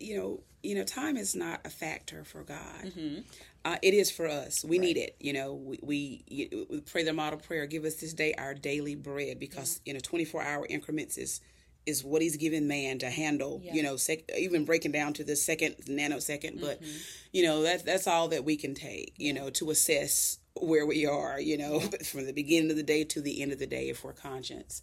you 0.00 0.16
know, 0.18 0.40
you 0.62 0.74
know, 0.74 0.84
time 0.84 1.16
is 1.16 1.36
not 1.36 1.60
a 1.64 1.70
factor 1.70 2.24
for 2.24 2.42
God. 2.42 2.84
Mm-hmm. 2.84 3.20
Uh, 3.64 3.76
it 3.82 3.94
is 3.94 4.10
for 4.10 4.26
us. 4.26 4.64
We 4.64 4.78
right. 4.78 4.84
need 4.86 4.96
it. 4.96 5.16
You 5.20 5.32
know, 5.32 5.54
we, 5.54 5.78
we, 5.82 6.66
we 6.70 6.80
pray 6.80 7.02
the 7.04 7.12
model 7.12 7.38
prayer. 7.38 7.66
Give 7.66 7.84
us 7.84 7.96
this 7.96 8.14
day 8.14 8.32
our 8.38 8.54
daily 8.54 8.94
bread, 8.94 9.38
because 9.38 9.80
yeah. 9.84 9.90
in 9.92 9.96
a 9.96 10.00
twenty 10.00 10.24
four 10.24 10.42
hour 10.42 10.66
increments 10.68 11.18
is 11.18 11.40
is 11.86 12.04
what 12.04 12.22
He's 12.22 12.36
given 12.36 12.68
man 12.68 12.98
to 12.98 13.10
handle. 13.10 13.60
Yeah. 13.62 13.74
You 13.74 13.82
know, 13.82 13.96
sec- 13.96 14.30
even 14.36 14.64
breaking 14.64 14.92
down 14.92 15.12
to 15.14 15.24
the 15.24 15.36
second 15.36 15.76
nanosecond. 15.86 16.60
But 16.60 16.82
mm-hmm. 16.82 16.98
you 17.32 17.44
know, 17.44 17.62
that's 17.62 17.82
that's 17.82 18.06
all 18.06 18.28
that 18.28 18.44
we 18.44 18.56
can 18.56 18.74
take. 18.74 19.14
You 19.16 19.32
know, 19.32 19.50
to 19.50 19.70
assess 19.70 20.38
where 20.54 20.86
we 20.86 21.06
are. 21.06 21.40
You 21.40 21.58
know, 21.58 21.80
from 22.04 22.26
the 22.26 22.32
beginning 22.32 22.70
of 22.70 22.76
the 22.76 22.82
day 22.82 23.04
to 23.04 23.20
the 23.20 23.42
end 23.42 23.52
of 23.52 23.58
the 23.58 23.66
day, 23.66 23.88
if 23.88 24.04
we're 24.04 24.12
conscious, 24.12 24.82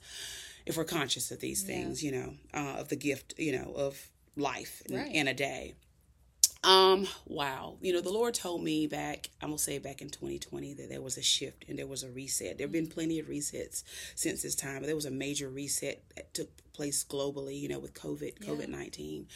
if 0.65 0.77
we're 0.77 0.85
conscious 0.85 1.31
of 1.31 1.39
these 1.39 1.63
things. 1.63 2.03
You 2.03 2.11
know, 2.11 2.33
uh, 2.53 2.79
of 2.79 2.89
the 2.89 2.95
gift. 2.95 3.35
You 3.37 3.59
know, 3.59 3.73
of 3.75 4.07
life 4.35 4.81
in, 4.87 4.95
right. 4.95 5.13
in 5.13 5.27
a 5.27 5.33
day. 5.33 5.75
Um, 6.63 7.07
wow. 7.25 7.75
You 7.81 7.93
know, 7.93 8.01
the 8.01 8.11
Lord 8.11 8.33
told 8.33 8.63
me 8.63 8.87
back, 8.87 9.29
I'm 9.41 9.49
gonna 9.49 9.57
say 9.57 9.79
back 9.79 10.01
in 10.01 10.09
2020 10.09 10.75
that 10.75 10.89
there 10.89 11.01
was 11.01 11.17
a 11.17 11.21
shift 11.21 11.65
and 11.67 11.77
there 11.77 11.87
was 11.87 12.03
a 12.03 12.09
reset. 12.09 12.57
There 12.57 12.65
have 12.65 12.71
been 12.71 12.87
plenty 12.87 13.19
of 13.19 13.27
resets 13.27 13.83
since 14.15 14.43
this 14.43 14.55
time, 14.55 14.79
but 14.79 14.85
there 14.85 14.95
was 14.95 15.05
a 15.05 15.11
major 15.11 15.49
reset 15.49 16.03
that 16.15 16.33
took 16.33 16.49
place 16.73 17.03
globally, 17.03 17.59
you 17.59 17.67
know, 17.67 17.79
with 17.79 17.93
COVID, 17.93 18.33
yeah. 18.39 18.47
COVID 18.47 18.67
nineteen, 18.69 19.27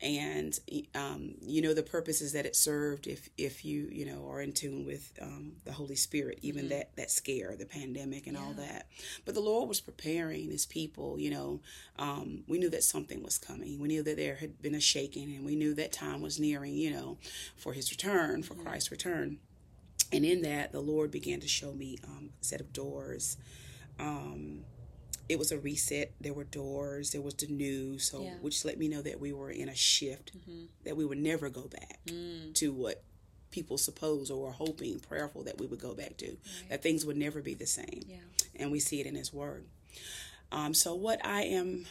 and 0.00 0.58
um, 0.94 1.34
you 1.40 1.62
know 1.62 1.74
the 1.74 1.82
purposes 1.82 2.32
that 2.32 2.46
it 2.46 2.54
served. 2.54 3.06
If 3.06 3.28
if 3.36 3.64
you 3.64 3.88
you 3.90 4.06
know 4.06 4.28
are 4.30 4.40
in 4.40 4.52
tune 4.52 4.86
with 4.86 5.12
um, 5.20 5.52
the 5.64 5.72
Holy 5.72 5.96
Spirit, 5.96 6.38
even 6.42 6.62
mm-hmm. 6.62 6.70
that 6.70 6.96
that 6.96 7.10
scare, 7.10 7.56
the 7.56 7.66
pandemic, 7.66 8.26
and 8.26 8.36
yeah. 8.36 8.42
all 8.42 8.52
that. 8.54 8.86
But 9.24 9.34
the 9.34 9.40
Lord 9.40 9.68
was 9.68 9.80
preparing 9.80 10.50
His 10.50 10.66
people. 10.66 11.18
You 11.18 11.30
know, 11.30 11.60
um, 11.98 12.44
we 12.46 12.58
knew 12.58 12.70
that 12.70 12.84
something 12.84 13.22
was 13.22 13.38
coming. 13.38 13.80
We 13.80 13.88
knew 13.88 14.02
that 14.02 14.16
there 14.16 14.36
had 14.36 14.60
been 14.62 14.74
a 14.74 14.80
shaking, 14.80 15.34
and 15.34 15.44
we 15.44 15.56
knew 15.56 15.74
that 15.74 15.92
time 15.92 16.20
was 16.20 16.38
nearing. 16.38 16.74
You 16.74 16.92
know, 16.92 17.18
for 17.56 17.72
His 17.72 17.90
return, 17.90 18.42
for 18.42 18.54
mm-hmm. 18.54 18.64
Christ's 18.64 18.90
return. 18.90 19.38
And 20.12 20.26
in 20.26 20.42
that, 20.42 20.72
the 20.72 20.80
Lord 20.80 21.10
began 21.10 21.40
to 21.40 21.48
show 21.48 21.72
me 21.72 21.96
um, 22.04 22.30
a 22.40 22.44
set 22.44 22.60
of 22.60 22.72
doors. 22.72 23.38
Um, 23.98 24.64
it 25.28 25.38
was 25.38 25.52
a 25.52 25.58
reset. 25.58 26.12
There 26.20 26.34
were 26.34 26.44
doors. 26.44 27.12
There 27.12 27.20
was 27.20 27.34
the 27.34 27.46
news. 27.46 28.10
So, 28.10 28.22
yeah. 28.22 28.34
which 28.40 28.64
let 28.64 28.78
me 28.78 28.88
know 28.88 29.02
that 29.02 29.20
we 29.20 29.32
were 29.32 29.50
in 29.50 29.68
a 29.68 29.74
shift. 29.74 30.32
Mm-hmm. 30.36 30.64
That 30.84 30.96
we 30.96 31.04
would 31.04 31.18
never 31.18 31.48
go 31.48 31.68
back 31.68 32.00
mm. 32.06 32.54
to 32.54 32.72
what 32.72 33.02
people 33.50 33.78
suppose 33.78 34.30
or 34.30 34.42
were 34.42 34.52
hoping, 34.52 34.98
prayerful 34.98 35.44
that 35.44 35.58
we 35.58 35.66
would 35.66 35.80
go 35.80 35.94
back 35.94 36.16
to. 36.18 36.26
Right. 36.26 36.70
That 36.70 36.82
things 36.82 37.04
would 37.04 37.16
never 37.16 37.40
be 37.40 37.54
the 37.54 37.66
same. 37.66 38.02
Yeah. 38.06 38.16
And 38.56 38.72
we 38.72 38.80
see 38.80 39.00
it 39.00 39.06
in 39.06 39.14
His 39.14 39.32
Word. 39.32 39.66
Um, 40.50 40.74
so, 40.74 40.94
what 40.94 41.24
I 41.24 41.42
am 41.42 41.86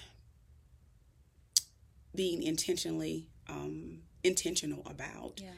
being 2.13 2.43
intentionally 2.43 3.27
um, 3.49 3.99
intentional 4.23 4.83
about 4.85 5.41
yeah. 5.41 5.49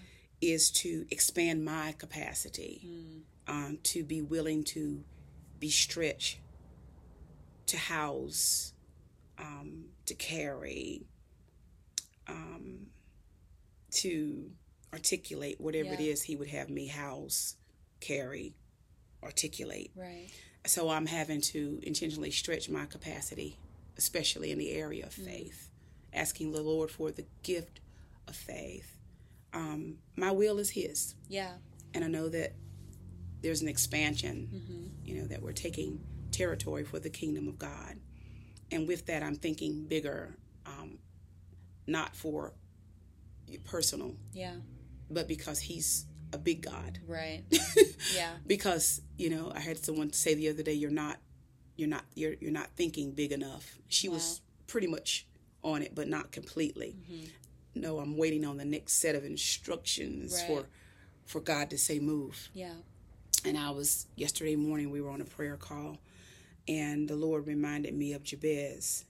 is 0.41 0.71
to 0.71 1.05
expand 1.11 1.65
my 1.65 1.93
capacity, 1.97 2.81
mm. 2.85 3.21
um, 3.47 3.77
to 3.83 4.03
be 4.03 4.21
willing 4.21 4.63
to 4.63 5.03
be 5.59 5.69
stretched 5.69 6.37
to 7.73 7.79
house, 7.79 8.71
um, 9.39 9.85
to 10.05 10.13
carry, 10.13 11.07
um, 12.27 12.85
to 13.89 14.51
articulate 14.93 15.59
whatever 15.59 15.89
yeah. 15.89 15.95
it 15.95 15.99
is 16.01 16.21
he 16.21 16.35
would 16.35 16.49
have 16.49 16.69
me 16.69 16.85
house, 16.85 17.55
carry, 17.99 18.53
articulate. 19.23 19.89
Right. 19.95 20.29
So 20.67 20.87
I'm 20.91 21.07
having 21.07 21.41
to 21.41 21.79
intentionally 21.81 22.29
stretch 22.29 22.69
my 22.69 22.85
capacity, 22.85 23.57
especially 23.97 24.51
in 24.51 24.59
the 24.59 24.71
area 24.71 25.07
of 25.07 25.15
mm. 25.15 25.25
faith, 25.25 25.71
asking 26.13 26.51
the 26.51 26.61
Lord 26.61 26.91
for 26.91 27.09
the 27.09 27.25
gift 27.41 27.79
of 28.27 28.35
faith. 28.35 28.99
Um, 29.51 29.95
my 30.15 30.29
will 30.29 30.59
is 30.59 30.69
His. 30.69 31.15
Yeah. 31.27 31.53
And 31.95 32.03
I 32.03 32.07
know 32.07 32.29
that 32.29 32.53
there's 33.41 33.63
an 33.63 33.67
expansion, 33.67 34.47
mm-hmm. 34.53 35.07
you 35.07 35.21
know, 35.21 35.27
that 35.27 35.41
we're 35.41 35.53
taking 35.53 35.99
territory 36.33 36.83
for 36.83 36.99
the 36.99 37.09
kingdom 37.09 37.47
of 37.47 37.57
God. 37.57 37.97
And 38.71 38.87
with 38.87 39.05
that, 39.05 39.23
I'm 39.23 39.35
thinking 39.35 39.85
bigger, 39.85 40.35
um, 40.65 40.97
not 41.87 42.15
for 42.15 42.53
personal, 43.63 44.15
yeah, 44.33 44.55
but 45.09 45.27
because 45.27 45.59
He's 45.59 46.05
a 46.33 46.37
big 46.37 46.63
God, 46.63 46.99
right? 47.07 47.43
yeah. 48.15 48.31
because 48.47 49.01
you 49.17 49.29
know, 49.29 49.51
I 49.53 49.59
had 49.59 49.77
someone 49.77 50.11
say 50.11 50.33
the 50.33 50.49
other 50.49 50.63
day, 50.63 50.73
"You're 50.73 50.91
not, 50.91 51.17
you're 51.75 51.89
not, 51.89 52.05
you're 52.15 52.33
you're 52.39 52.51
not 52.51 52.69
thinking 52.75 53.11
big 53.11 53.31
enough." 53.31 53.77
She 53.87 54.09
wow. 54.09 54.15
was 54.15 54.41
pretty 54.65 54.87
much 54.87 55.27
on 55.63 55.83
it, 55.83 55.93
but 55.93 56.07
not 56.07 56.31
completely. 56.31 56.95
Mm-hmm. 56.99 57.25
No, 57.75 57.99
I'm 57.99 58.17
waiting 58.17 58.45
on 58.45 58.57
the 58.57 58.65
next 58.65 58.93
set 58.93 59.15
of 59.15 59.23
instructions 59.23 60.33
right. 60.33 60.47
for 60.47 60.65
for 61.25 61.41
God 61.41 61.69
to 61.69 61.77
say 61.77 61.99
move. 61.99 62.49
Yeah. 62.53 62.73
And 63.45 63.57
I 63.57 63.71
was 63.71 64.07
yesterday 64.15 64.55
morning. 64.55 64.89
We 64.89 65.01
were 65.01 65.09
on 65.09 65.21
a 65.21 65.25
prayer 65.25 65.57
call 65.57 65.97
and 66.67 67.07
the 67.07 67.15
Lord 67.15 67.47
reminded 67.47 67.93
me 67.93 68.13
of 68.13 68.23
Jabez 68.23 69.05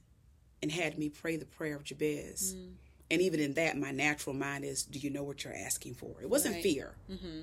and 0.62 0.72
had 0.72 0.98
me 0.98 1.10
pray 1.10 1.36
the 1.36 1.46
prayer 1.46 1.76
of 1.76 1.84
Jabez. 1.84 2.56
Mm. 2.58 2.74
And 3.12 3.22
even 3.22 3.40
in 3.40 3.54
that, 3.56 3.78
my 3.78 3.92
natural 3.92 4.36
mind 4.36 4.64
is, 4.64 4.84
Do 4.84 4.98
you 4.98 5.10
know 5.10 5.24
what 5.24 5.44
you're 5.44 5.54
asking 5.54 5.96
for? 5.96 6.16
It 6.22 6.30
wasn't 6.30 6.56
right. 6.56 6.64
fear. 6.64 6.96
Mm-hmm. 7.12 7.42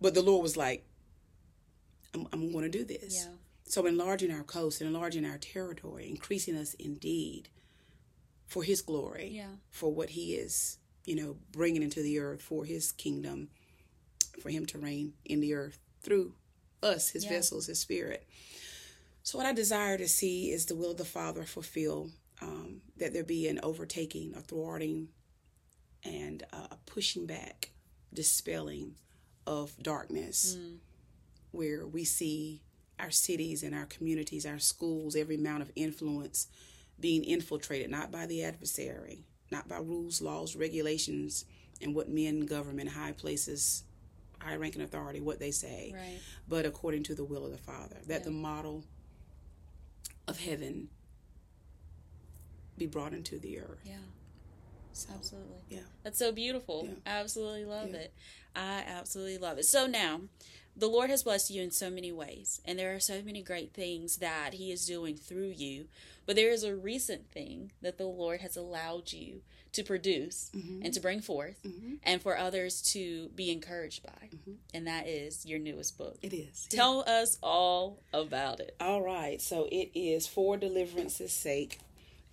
But 0.00 0.14
the 0.14 0.22
Lord 0.22 0.42
was 0.42 0.56
like, 0.56 0.84
I'm, 2.12 2.26
I'm 2.32 2.52
going 2.52 2.70
to 2.70 2.78
do 2.78 2.84
this. 2.84 3.24
Yeah. 3.24 3.32
So 3.64 3.86
enlarging 3.86 4.30
our 4.30 4.42
coast 4.42 4.80
and 4.80 4.88
enlarging 4.88 5.24
our 5.24 5.38
territory, 5.38 6.08
increasing 6.08 6.56
us 6.56 6.74
indeed 6.74 7.48
for 8.46 8.62
His 8.62 8.82
glory, 8.82 9.30
yeah. 9.32 9.46
for 9.70 9.92
what 9.92 10.10
He 10.10 10.34
is, 10.34 10.78
you 11.04 11.16
know, 11.16 11.36
bringing 11.52 11.82
into 11.82 12.02
the 12.02 12.18
earth 12.18 12.42
for 12.42 12.64
His 12.64 12.92
kingdom, 12.92 13.48
for 14.40 14.50
Him 14.50 14.66
to 14.66 14.78
reign 14.78 15.14
in 15.24 15.40
the 15.40 15.54
earth 15.54 15.78
through 16.02 16.34
us, 16.82 17.10
His 17.10 17.24
yeah. 17.24 17.30
vessels, 17.30 17.66
His 17.66 17.80
Spirit. 17.80 18.26
So, 19.26 19.38
what 19.38 19.46
I 19.48 19.52
desire 19.52 19.98
to 19.98 20.06
see 20.06 20.52
is 20.52 20.66
the 20.66 20.76
will 20.76 20.92
of 20.92 20.98
the 20.98 21.04
Father 21.04 21.42
fulfilled, 21.42 22.12
um, 22.40 22.82
that 22.96 23.12
there 23.12 23.24
be 23.24 23.48
an 23.48 23.58
overtaking, 23.60 24.32
a 24.36 24.40
thwarting, 24.40 25.08
and 26.04 26.44
a 26.52 26.76
pushing 26.86 27.26
back, 27.26 27.70
dispelling 28.14 28.94
of 29.44 29.76
darkness, 29.82 30.56
mm. 30.56 30.76
where 31.50 31.88
we 31.88 32.04
see 32.04 32.62
our 33.00 33.10
cities 33.10 33.64
and 33.64 33.74
our 33.74 33.86
communities, 33.86 34.46
our 34.46 34.60
schools, 34.60 35.16
every 35.16 35.34
amount 35.34 35.62
of 35.62 35.72
influence 35.74 36.46
being 37.00 37.24
infiltrated 37.24 37.90
not 37.90 38.12
by 38.12 38.26
the 38.26 38.44
adversary, 38.44 39.24
not 39.50 39.66
by 39.66 39.78
rules, 39.78 40.22
laws, 40.22 40.54
regulations, 40.54 41.46
and 41.82 41.96
what 41.96 42.08
men, 42.08 42.46
government, 42.46 42.90
high 42.90 43.10
places, 43.10 43.82
high 44.38 44.54
ranking 44.54 44.82
authority, 44.82 45.20
what 45.20 45.40
they 45.40 45.50
say, 45.50 45.92
right. 45.96 46.20
but 46.46 46.64
according 46.64 47.02
to 47.02 47.16
the 47.16 47.24
will 47.24 47.44
of 47.44 47.50
the 47.50 47.58
Father. 47.58 47.96
That 48.06 48.20
yeah. 48.20 48.26
the 48.26 48.30
model 48.30 48.84
of 50.28 50.40
heaven 50.40 50.88
be 52.78 52.86
brought 52.86 53.12
into 53.12 53.38
the 53.38 53.58
earth. 53.60 53.80
Yeah. 53.84 53.94
So, 54.92 55.08
absolutely. 55.14 55.58
Yeah. 55.68 55.80
That's 56.02 56.18
so 56.18 56.32
beautiful. 56.32 56.86
Yeah. 56.86 57.14
I 57.14 57.18
absolutely 57.20 57.64
love 57.64 57.90
yeah. 57.90 57.98
it. 57.98 58.14
I 58.54 58.84
absolutely 58.86 59.38
love 59.38 59.58
it. 59.58 59.64
So 59.66 59.86
now, 59.86 60.22
the 60.74 60.88
Lord 60.88 61.10
has 61.10 61.22
blessed 61.22 61.50
you 61.50 61.62
in 61.62 61.70
so 61.70 61.90
many 61.90 62.12
ways, 62.12 62.60
and 62.64 62.78
there 62.78 62.94
are 62.94 63.00
so 63.00 63.22
many 63.22 63.42
great 63.42 63.72
things 63.72 64.18
that 64.18 64.54
He 64.54 64.72
is 64.72 64.86
doing 64.86 65.16
through 65.16 65.52
you. 65.56 65.86
But 66.26 66.36
there 66.36 66.50
is 66.50 66.64
a 66.64 66.74
recent 66.74 67.30
thing 67.30 67.72
that 67.82 67.98
the 67.98 68.06
Lord 68.06 68.40
has 68.40 68.56
allowed 68.56 69.12
you 69.12 69.42
to 69.72 69.84
produce 69.84 70.50
mm-hmm. 70.54 70.82
and 70.84 70.92
to 70.92 71.00
bring 71.00 71.20
forth 71.20 71.62
mm-hmm. 71.62 71.94
and 72.02 72.20
for 72.20 72.36
others 72.36 72.82
to 72.92 73.28
be 73.34 73.52
encouraged 73.52 74.02
by. 74.02 74.28
Mm-hmm. 74.34 74.52
And 74.74 74.86
that 74.86 75.06
is 75.06 75.46
your 75.46 75.58
newest 75.58 75.96
book. 75.96 76.18
It 76.22 76.34
is. 76.34 76.66
Tell 76.68 77.04
yeah. 77.06 77.20
us 77.20 77.38
all 77.42 78.02
about 78.12 78.60
it. 78.60 78.74
All 78.80 79.02
right. 79.02 79.40
So 79.40 79.68
it 79.70 79.90
is 79.94 80.26
For 80.26 80.56
Deliverance's 80.56 81.32
Sake. 81.32 81.78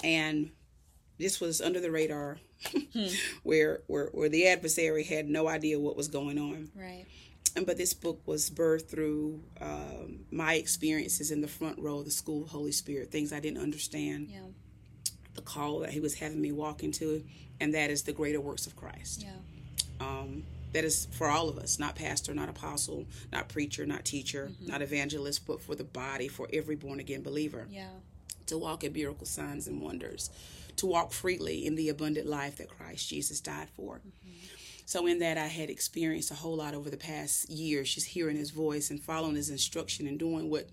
And 0.03 0.51
this 1.19 1.39
was 1.39 1.61
under 1.61 1.79
the 1.79 1.91
radar 1.91 2.37
hmm. 2.65 3.07
where, 3.43 3.81
where 3.87 4.07
where 4.07 4.29
the 4.29 4.47
adversary 4.47 5.03
had 5.03 5.27
no 5.27 5.47
idea 5.47 5.79
what 5.79 5.95
was 5.95 6.07
going 6.07 6.39
on. 6.39 6.71
Right. 6.75 7.05
And 7.55 7.65
but 7.65 7.77
this 7.77 7.93
book 7.93 8.19
was 8.25 8.49
birthed 8.49 8.89
through 8.89 9.41
um, 9.61 10.25
my 10.31 10.55
experiences 10.55 11.29
in 11.29 11.41
the 11.41 11.47
front 11.47 11.77
row 11.79 11.99
of 11.99 12.05
the 12.05 12.11
school 12.11 12.43
of 12.43 12.49
Holy 12.49 12.71
Spirit, 12.71 13.11
things 13.11 13.31
I 13.31 13.39
didn't 13.39 13.61
understand. 13.61 14.29
Yeah 14.31 14.39
the 15.35 15.41
call 15.41 15.79
that 15.79 15.91
he 15.91 15.99
was 15.99 16.15
having 16.15 16.41
me 16.41 16.51
walk 16.51 16.83
into, 16.83 17.23
and 17.59 17.73
that 17.73 17.89
is 17.89 18.03
the 18.03 18.13
greater 18.13 18.41
works 18.41 18.67
of 18.67 18.75
Christ. 18.75 19.23
Yeah. 19.23 20.05
Um, 20.05 20.43
that 20.73 20.83
is 20.83 21.07
for 21.11 21.27
all 21.27 21.49
of 21.49 21.57
us, 21.57 21.77
not 21.77 21.95
pastor, 21.95 22.33
not 22.33 22.49
apostle, 22.49 23.05
not 23.31 23.47
preacher, 23.47 23.85
not 23.85 24.05
teacher, 24.05 24.49
mm-hmm. 24.51 24.67
not 24.67 24.81
evangelist, 24.81 25.45
but 25.45 25.61
for 25.61 25.75
the 25.75 25.83
body, 25.83 26.27
for 26.27 26.47
every 26.51 26.75
born 26.75 26.99
again 26.99 27.21
believer. 27.21 27.67
Yeah. 27.69 27.89
To 28.47 28.57
walk 28.57 28.83
in 28.83 28.93
miracle 28.93 29.25
signs 29.25 29.67
and 29.67 29.81
wonders, 29.81 30.29
to 30.77 30.85
walk 30.85 31.11
freely 31.11 31.65
in 31.65 31.75
the 31.75 31.89
abundant 31.89 32.27
life 32.27 32.57
that 32.57 32.69
Christ 32.69 33.09
Jesus 33.09 33.39
died 33.41 33.69
for. 33.69 33.97
Mm-hmm. 33.97 34.29
So, 34.85 35.07
in 35.07 35.19
that, 35.19 35.37
I 35.37 35.47
had 35.47 35.69
experienced 35.69 36.31
a 36.31 36.35
whole 36.35 36.57
lot 36.57 36.73
over 36.73 36.89
the 36.89 36.97
past 36.97 37.49
years, 37.49 37.93
just 37.93 38.07
hearing 38.07 38.35
his 38.35 38.51
voice 38.51 38.89
and 38.89 39.01
following 39.01 39.35
his 39.35 39.49
instruction 39.49 40.07
and 40.07 40.19
doing 40.19 40.49
what 40.49 40.69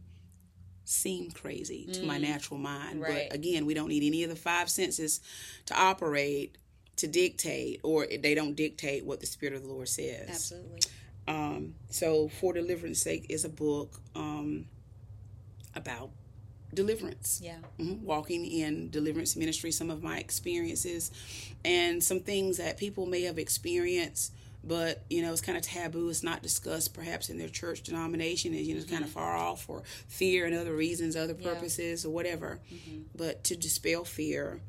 seem 0.85 1.31
crazy 1.31 1.87
to 1.93 2.03
my 2.03 2.19
mm. 2.19 2.23
natural 2.23 2.59
mind. 2.59 3.01
Right. 3.01 3.29
But 3.31 3.37
again, 3.37 3.65
we 3.65 3.75
don't 3.75 3.89
need 3.89 4.03
any 4.03 4.25
of 4.25 4.31
the 4.31 4.37
five 4.37 4.69
senses 4.69 5.21
to 5.67 5.81
operate, 5.81 6.59
to 6.97 7.07
dictate, 7.07 7.81
or 7.85 8.07
they 8.07 8.35
don't 8.35 8.55
dictate 8.55 9.05
what 9.05 9.21
the 9.21 9.27
Spirit 9.27 9.55
of 9.55 9.63
the 9.63 9.69
Lord 9.69 9.89
says. 9.89 10.29
Absolutely. 10.29 10.81
Um, 11.29 11.75
so, 11.91 12.29
For 12.29 12.53
Deliverance 12.53 13.01
Sake 13.01 13.27
is 13.29 13.45
a 13.45 13.49
book 13.49 14.01
um, 14.17 14.67
about 15.77 16.11
deliverance. 16.75 17.41
Yeah. 17.43 17.59
Mhm. 17.79 18.01
Walking 18.03 18.47
in 18.47 18.91
deliverance 18.91 19.37
ministry, 19.37 19.71
some 19.73 19.91
of 19.91 20.03
my 20.03 20.19
experiences, 20.19 21.11
and 21.65 22.03
some 22.03 22.21
things 22.21 22.57
that 22.59 22.77
people 22.79 23.07
may 23.07 23.23
have 23.23 23.39
experienced, 23.39 24.33
but 24.63 25.03
you 25.11 25.23
know, 25.23 25.33
it's 25.33 25.41
kind 25.41 25.57
of 25.59 25.65
taboo. 25.65 26.09
It's 26.11 26.23
not 26.23 26.43
discussed, 26.43 26.93
perhaps 26.95 27.29
in 27.31 27.39
their 27.39 27.49
church 27.49 27.83
denomination, 27.83 28.53
and 28.55 28.65
you 28.65 28.75
know, 28.75 28.81
it's 28.81 28.91
kind 28.91 29.05
of 29.05 29.11
far 29.11 29.37
off 29.37 29.63
for 29.65 29.83
fear 30.09 30.47
and 30.47 30.55
other 30.55 30.75
reasons, 30.75 31.17
other 31.17 31.35
Mm-hmm. 31.35 31.43
Yeah. 31.43 31.55
purposes, 31.55 32.05
or 32.05 32.11
whatever. 32.11 32.61
Mm-hmm. 32.73 33.01
But 33.17 33.43
to 33.45 33.57
dispel 33.57 34.05
fear, 34.05 34.61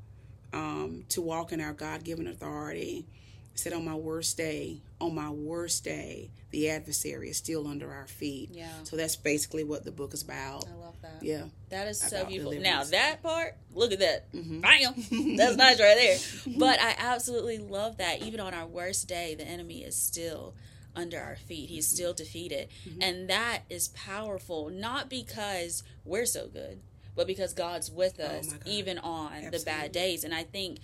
um, 0.54 1.06
to 1.10 1.22
walk 1.22 1.52
in 1.54 1.62
our 1.62 1.74
God-given 1.74 2.28
authority. 2.28 3.06
Said 3.54 3.74
on 3.74 3.86
my 3.86 3.94
worst 3.96 4.38
day, 4.38 4.82
on 5.00 5.14
my 5.14 5.30
worst 5.30 5.84
day, 5.84 6.30
the 6.52 6.70
adversary 6.70 7.30
is 7.30 7.38
still 7.38 7.68
under 7.68 7.92
our 7.94 8.08
feet. 8.08 8.50
Yeah. 8.54 8.70
So 8.84 8.96
that's 8.96 9.16
basically 9.16 9.64
what 9.64 9.84
the 9.84 9.92
book 9.92 10.14
is 10.14 10.24
about. 10.24 10.66
I 10.68 10.74
love 10.84 10.96
that. 11.02 11.22
Yeah. 11.22 11.44
That 11.70 11.88
is 11.88 12.00
so 12.00 12.26
beautiful. 12.26 12.54
deliverance. 12.54 12.92
Now 12.92 12.98
that 12.98 13.22
part, 13.22 13.56
look 13.76 13.92
at 13.92 14.00
that. 14.00 14.32
Mhm. 14.34 14.62
Bam. 14.62 15.36
That's 15.38 15.58
nice 15.58 15.80
right 15.80 15.96
there. 15.96 16.18
But 16.58 16.80
I 16.82 16.96
absolutely 16.98 17.58
love 17.60 17.98
that. 17.98 18.24
Even 18.24 18.40
on 18.40 18.54
our 18.54 18.66
worst 18.66 19.08
day, 19.08 19.36
the 19.36 19.46
enemy 19.46 19.84
is 19.84 19.96
still 19.96 20.54
under 20.96 21.20
our 21.20 21.36
feet. 21.36 21.70
He's 21.70 21.88
Mm-hmm. 21.88 21.96
still 21.96 22.14
defeated. 22.14 22.70
And 23.00 23.30
that 23.30 23.64
is 23.70 23.90
powerful, 23.90 24.70
not 24.70 25.10
because 25.10 25.84
we're 26.06 26.26
so 26.26 26.48
good, 26.48 26.80
but 27.16 27.28
because 27.28 27.54
God's 27.54 27.92
with 27.92 28.16
Oh 28.20 28.24
us 28.24 28.48
my 28.52 28.58
God. 28.58 28.68
even 28.68 28.98
on 28.98 29.52
the 29.52 29.60
bad 29.66 29.92
days. 29.92 30.24
And 30.24 30.34
I 30.34 30.44
think 30.44 30.80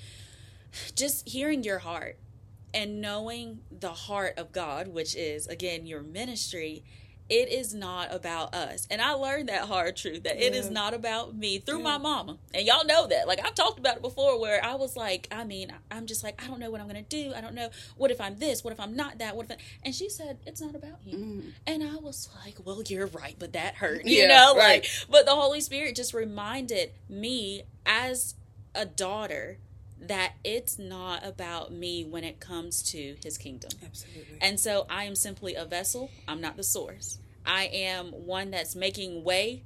just 0.95 1.27
hearing 1.27 1.63
your 1.63 1.79
heart 1.79 2.17
and 2.73 3.01
knowing 3.01 3.59
the 3.71 3.93
heart 3.93 4.37
of 4.37 4.51
God, 4.51 4.87
which 4.89 5.15
is 5.15 5.47
again 5.47 5.85
your 5.85 6.01
ministry, 6.03 6.83
it 7.29 7.49
is 7.51 7.73
not 7.73 8.13
about 8.13 8.55
us. 8.55 8.87
And 8.89 9.01
I 9.01 9.11
learned 9.11 9.49
that 9.49 9.65
hard 9.65 9.97
truth 9.97 10.23
that 10.23 10.37
it 10.37 10.55
is 10.55 10.69
not 10.71 10.93
about 10.93 11.35
me 11.35 11.59
through 11.59 11.79
Yeah. 11.79 11.83
my 11.83 11.97
mama. 11.97 12.37
And 12.53 12.65
y'all 12.65 12.85
know 12.85 13.05
that. 13.07 13.27
Like 13.27 13.45
I've 13.45 13.53
talked 13.53 13.79
about 13.79 13.97
it 13.97 14.01
before 14.01 14.39
where 14.39 14.63
I 14.63 14.75
was 14.75 14.95
like, 14.95 15.27
I 15.29 15.43
mean, 15.43 15.73
I'm 15.91 16.05
just 16.05 16.23
like, 16.23 16.41
I 16.41 16.47
don't 16.47 16.59
know 16.59 16.71
what 16.71 16.79
I'm 16.79 16.87
going 16.87 17.03
to 17.03 17.09
do. 17.23 17.33
I 17.35 17.41
don't 17.41 17.53
know 17.53 17.69
what 17.97 18.11
if 18.11 18.21
I'm 18.21 18.37
this, 18.39 18.63
what 18.63 18.71
if 18.71 18.79
I'm 18.79 18.95
not 18.95 19.17
that, 19.19 19.35
what 19.35 19.45
if 19.47 19.51
I... 19.51 19.57
and 19.83 19.93
she 19.93 20.07
said 20.09 20.37
it's 20.45 20.61
not 20.61 20.73
about 20.73 21.03
you. 21.05 21.17
Mm. 21.17 21.51
And 21.65 21.83
I 21.83 21.95
was 21.97 22.29
like, 22.45 22.55
well, 22.65 22.81
you're 22.87 23.07
right, 23.07 23.35
but 23.37 23.51
that 23.53 23.75
hurt. 23.75 24.05
You 24.05 24.21
Yeah, 24.21 24.27
know, 24.27 24.55
right. 24.55 24.83
like 24.83 24.87
but 25.09 25.25
the 25.25 25.35
Holy 25.35 25.59
Spirit 25.59 25.95
just 25.97 26.13
reminded 26.13 26.91
me 27.09 27.63
as 27.85 28.35
a 28.73 28.85
daughter 28.85 29.57
that 30.01 30.33
it's 30.43 30.77
not 30.77 31.25
about 31.25 31.71
me 31.71 32.03
when 32.03 32.23
it 32.23 32.39
comes 32.39 32.83
to 32.91 33.15
his 33.23 33.37
kingdom. 33.37 33.71
Absolutely. 33.83 34.37
And 34.41 34.59
so 34.59 34.85
I 34.89 35.05
am 35.05 35.15
simply 35.15 35.55
a 35.55 35.65
vessel. 35.65 36.11
I'm 36.27 36.41
not 36.41 36.57
the 36.57 36.63
source. 36.63 37.19
I 37.45 37.65
am 37.65 38.07
one 38.11 38.51
that's 38.51 38.75
making 38.75 39.23
way 39.23 39.63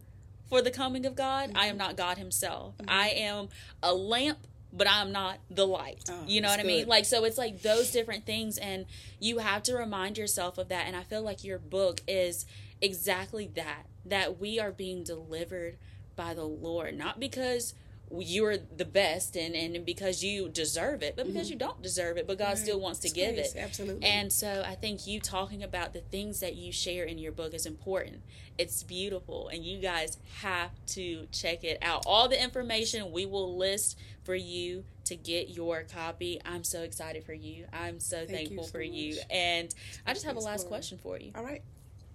for 0.50 0.62
the 0.62 0.72
coming 0.72 1.06
of 1.06 1.16
God. 1.16 1.52
I 1.56 1.66
am 1.66 1.72
mm-hmm. 1.72 1.78
not 1.80 1.98
God 1.98 2.18
himself. 2.18 2.78
Mm-hmm. 2.78 2.90
I 2.90 3.10
am 3.10 3.50
a 3.82 3.94
lamp, 3.94 4.40
but 4.72 4.88
I'm 4.90 5.12
not 5.12 5.40
the 5.50 5.66
light. 5.66 6.04
Oh, 6.10 6.24
you 6.28 6.42
know 6.42 6.50
what 6.50 6.60
I 6.60 6.64
mean? 6.64 6.82
good. 6.82 6.90
Like 6.90 7.06
so 7.06 7.24
it's 7.26 7.38
like 7.38 7.62
those 7.62 7.92
different 7.92 8.26
things 8.26 8.58
and 8.58 8.86
you 9.20 9.40
have 9.40 9.64
to 9.64 9.76
remind 9.76 10.18
yourself 10.18 10.58
of 10.58 10.70
that 10.70 10.88
and 10.88 10.96
I 10.96 11.04
feel 11.04 11.22
like 11.22 11.44
your 11.44 11.58
book 11.58 12.02
is 12.08 12.46
exactly 12.82 13.50
that 13.56 13.86
that 14.06 14.40
we 14.40 14.60
are 14.60 14.72
being 14.72 15.04
delivered 15.04 15.78
by 16.16 16.34
the 16.34 16.44
Lord, 16.46 16.98
not 16.98 17.20
because 17.20 17.74
you're 18.20 18.58
the 18.58 18.84
best 18.86 19.36
and, 19.38 19.56
and 19.56 19.86
because 19.86 20.22
you 20.24 20.50
deserve 20.50 21.02
it, 21.02 21.16
but 21.16 21.26
because 21.28 21.50
you 21.50 21.56
don't 21.56 21.82
deserve 21.82 22.18
it, 22.18 22.28
but 22.28 22.38
God 22.38 22.44
Mm-hmm. 22.46 22.52
Right. 22.52 22.58
still 22.58 22.80
wants 22.82 23.00
to 23.00 23.08
It's 23.08 23.14
give 23.16 23.36
grace, 23.36 23.54
it. 23.56 23.60
Absolutely. 23.60 24.06
And 24.06 24.34
so 24.34 24.64
I 24.68 24.76
think 24.76 25.08
you 25.08 25.20
talking 25.22 25.64
about 25.64 25.94
the 25.94 26.02
things 26.02 26.40
that 26.42 26.56
you 26.56 26.72
share 26.74 27.06
in 27.06 27.18
your 27.18 27.32
book 27.32 27.54
is 27.54 27.66
important. 27.66 28.22
It's 28.58 28.84
beautiful, 28.84 29.48
and 29.48 29.64
you 29.64 29.80
guys 29.80 30.18
have 30.42 30.72
to 30.88 31.28
check 31.32 31.64
it 31.64 31.78
out. 31.82 32.04
All 32.06 32.28
the 32.28 32.42
information 32.42 33.12
we 33.12 33.26
will 33.26 33.58
list 33.58 33.98
for 34.24 34.36
you 34.36 34.84
to 35.06 35.16
get 35.16 35.50
your 35.50 35.84
copy. 35.84 36.40
I'm 36.46 36.64
so 36.64 36.82
excited 36.84 37.24
for 37.24 37.34
you. 37.34 37.66
I'm 37.74 38.00
so 38.00 38.18
Thank 38.18 38.30
you 38.30 38.36
thankful 38.36 38.64
so 38.66 38.72
for 38.72 38.82
you. 38.82 39.18
And 39.30 39.74
I 40.06 40.14
just 40.14 40.26
have 40.26 40.36
a 40.36 40.40
last 40.42 40.68
question 40.68 40.98
for 41.02 41.18
you, 41.18 41.32
All 41.34 41.44
right. 41.44 41.64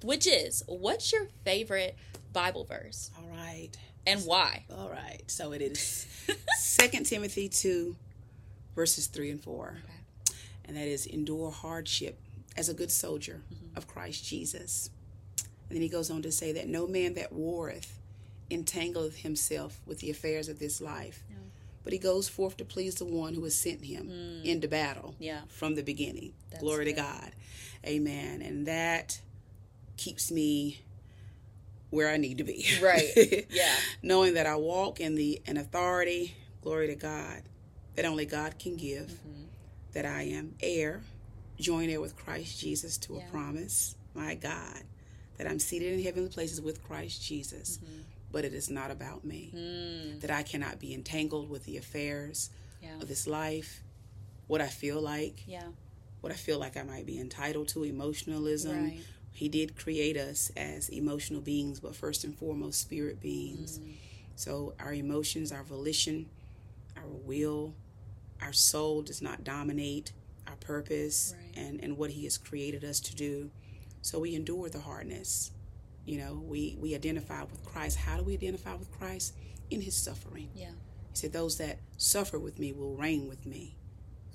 which 0.05 0.27
is 0.27 0.63
what's 0.67 1.11
your 1.13 1.27
favorite 1.45 1.97
Bible 2.33 2.65
verse 2.65 3.11
All 3.19 3.29
right. 3.35 3.71
And 4.07 4.21
why? 4.25 4.65
All 4.77 4.89
right. 4.91 5.23
So 5.27 5.53
it 5.53 5.63
is 5.63 6.07
Second 6.59 7.05
Timothy 7.07 7.49
two, 7.49 7.97
verses 8.75 9.07
three 9.07 9.31
and 9.31 9.43
four, 9.43 9.79
and 10.65 10.77
that 10.77 10.87
is 10.89 11.07
endure 11.07 11.51
hardship 11.51 12.21
as 12.57 12.69
a 12.69 12.75
good 12.75 12.91
soldier 12.91 13.43
Mm-hmm. 13.53 13.77
of 13.77 13.87
Christ 13.87 14.25
Jesus. 14.25 14.91
And 15.69 15.77
then 15.77 15.83
he 15.83 15.89
goes 15.89 16.11
on 16.11 16.23
to 16.23 16.31
say 16.33 16.53
that 16.53 16.69
no 16.69 16.87
man 16.87 17.15
that 17.15 17.33
warreth 17.33 17.99
entangleth 18.51 19.17
himself 19.17 19.81
with 19.85 19.99
the 19.99 20.11
affairs 20.11 20.49
of 20.49 20.59
this 20.61 20.81
life, 20.81 21.25
Yeah. 21.29 21.37
but 21.83 21.93
he 21.93 21.99
goes 21.99 22.29
forth 22.29 22.57
to 22.59 22.65
please 22.65 22.95
the 22.95 23.05
one 23.05 23.35
who 23.35 23.43
has 23.45 23.57
sent 23.59 23.85
him 23.85 24.09
into 24.45 24.69
battle 24.69 25.11
Mm. 25.19 25.25
Yeah. 25.27 25.41
from 25.49 25.75
the 25.75 25.83
beginning. 25.83 26.33
That's 26.51 26.63
Glory 26.63 26.85
to. 26.87 26.93
God. 26.93 27.33
Amen. 27.85 28.43
And 28.43 28.67
that 28.67 29.21
keeps 29.97 30.31
me 30.31 30.81
where 31.91 32.09
I 32.11 32.17
need 32.17 32.39
to 32.39 32.45
be. 32.45 32.67
Right. 32.83 33.47
Yeah. 33.51 33.75
Knowing 34.03 34.35
that 34.35 34.47
I 34.47 34.57
walk 34.57 35.01
in 35.01 35.15
the 35.15 35.41
an 35.47 35.57
authority, 35.57 36.35
glory 36.63 36.89
to 36.89 36.97
God, 36.97 37.43
that 37.95 38.05
only 38.05 38.27
God 38.27 38.59
can 38.59 38.77
give. 38.77 39.07
Mm-hmm. 39.11 39.43
That 39.93 40.05
I 40.07 40.23
am 40.23 40.55
heir, 40.61 41.01
joint 41.59 41.91
heir 41.91 42.01
with 42.01 42.17
Christ 42.17 42.61
Jesus 42.61 42.99
to 42.99 43.15
Yeah. 43.15 43.27
a 43.27 43.31
promise, 43.31 43.95
my 44.15 44.35
God, 44.35 44.83
that 45.39 45.47
I'm 45.47 45.59
seated 45.59 45.95
in 45.95 46.03
heavenly 46.03 46.29
places 46.29 46.61
with 46.61 46.83
Christ 46.85 47.23
Jesus. 47.23 47.79
But 48.31 48.45
it 48.45 48.53
is 48.53 48.69
not 48.69 48.91
about 48.91 49.25
me. 49.25 49.53
Mm, 49.55 50.21
That 50.21 50.31
I 50.31 50.43
cannot 50.43 50.79
be 50.81 50.93
entangled 50.93 51.49
with 51.49 51.65
the 51.65 51.79
affairs 51.79 52.51
yeah. 52.83 52.97
of 53.01 53.09
this 53.09 53.27
life, 53.27 53.83
what 54.49 54.61
I 54.61 54.67
feel 54.67 55.01
like, 55.01 55.45
Yeah. 55.47 55.69
what 56.21 56.31
I 56.33 56.37
feel 56.37 56.59
like 56.59 56.77
I 56.77 56.83
might 56.83 57.07
be 57.07 57.19
entitled 57.19 57.69
to, 57.69 57.85
emotionalism. 57.85 58.85
Right. 58.85 59.01
He 59.37 59.51
did 59.51 59.77
create 59.77 60.17
us 60.17 60.51
as 60.57 60.89
emotional 60.89 61.43
beings, 61.43 61.79
but 61.79 61.95
first 61.95 62.25
and 62.25 62.35
foremost, 62.35 62.81
spirit 62.81 63.21
beings. 63.21 63.79
Mm. 63.79 63.95
So 64.35 64.73
our 64.81 64.95
emotions, 64.95 65.53
our 65.53 65.63
volition, 65.63 66.31
our 66.97 67.07
will, 67.07 67.75
our 68.41 68.55
soul 68.55 69.03
does 69.03 69.21
not 69.21 69.45
dominate 69.45 70.13
our 70.47 70.57
purpose 70.57 71.35
Right. 71.37 71.65
and, 71.67 71.81
and 71.85 71.99
what 71.99 72.11
He 72.13 72.25
has 72.25 72.39
created 72.39 72.83
us 72.83 72.99
to 73.01 73.15
do. 73.15 73.51
So 74.01 74.19
we 74.21 74.35
endure 74.35 74.71
the 74.71 74.81
hardness. 74.81 75.51
You 76.07 76.19
know, 76.19 76.43
we, 76.43 76.79
we 76.81 76.95
identify 76.95 77.43
with 77.43 77.63
Christ. 77.63 77.99
How 77.99 78.17
do 78.17 78.23
we 78.25 78.33
identify 78.35 78.75
with 78.75 78.91
Christ? 78.91 79.35
In 79.69 79.83
His 79.83 79.95
suffering. 79.97 80.49
Yeah. 80.55 80.71
He 81.11 81.17
said, 81.17 81.33
"Those 81.35 81.59
that 81.59 81.79
suffer 81.99 82.39
with 82.39 82.59
me 82.59 82.73
will 82.73 82.95
reign 82.97 83.29
with 83.29 83.45
me." 83.45 83.77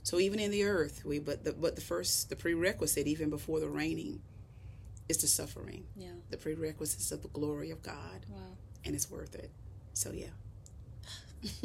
So 0.03 0.19
even 0.19 0.39
in 0.39 0.51
the 0.51 0.63
earth, 0.63 1.03
we 1.05 1.17
but 1.19 1.43
the 1.43 1.53
but 1.53 1.75
the 1.75 1.81
first 1.81 2.29
the 2.29 2.35
prerequisite 2.35 3.07
even 3.07 3.29
before 3.29 3.59
the 3.59 3.69
reigning 3.69 4.21
is 5.09 5.17
the 5.17 5.27
suffering, 5.27 5.85
Yeah. 5.95 6.11
the 6.29 6.37
prerequisites 6.37 7.11
of 7.11 7.21
the 7.21 7.27
glory 7.29 7.71
of 7.71 7.81
God, 7.81 8.25
Wow. 8.29 8.39
and 8.85 8.95
it's 8.95 9.09
worth 9.09 9.35
it. 9.35 9.51
So 9.93 10.11
yeah, 10.11 10.27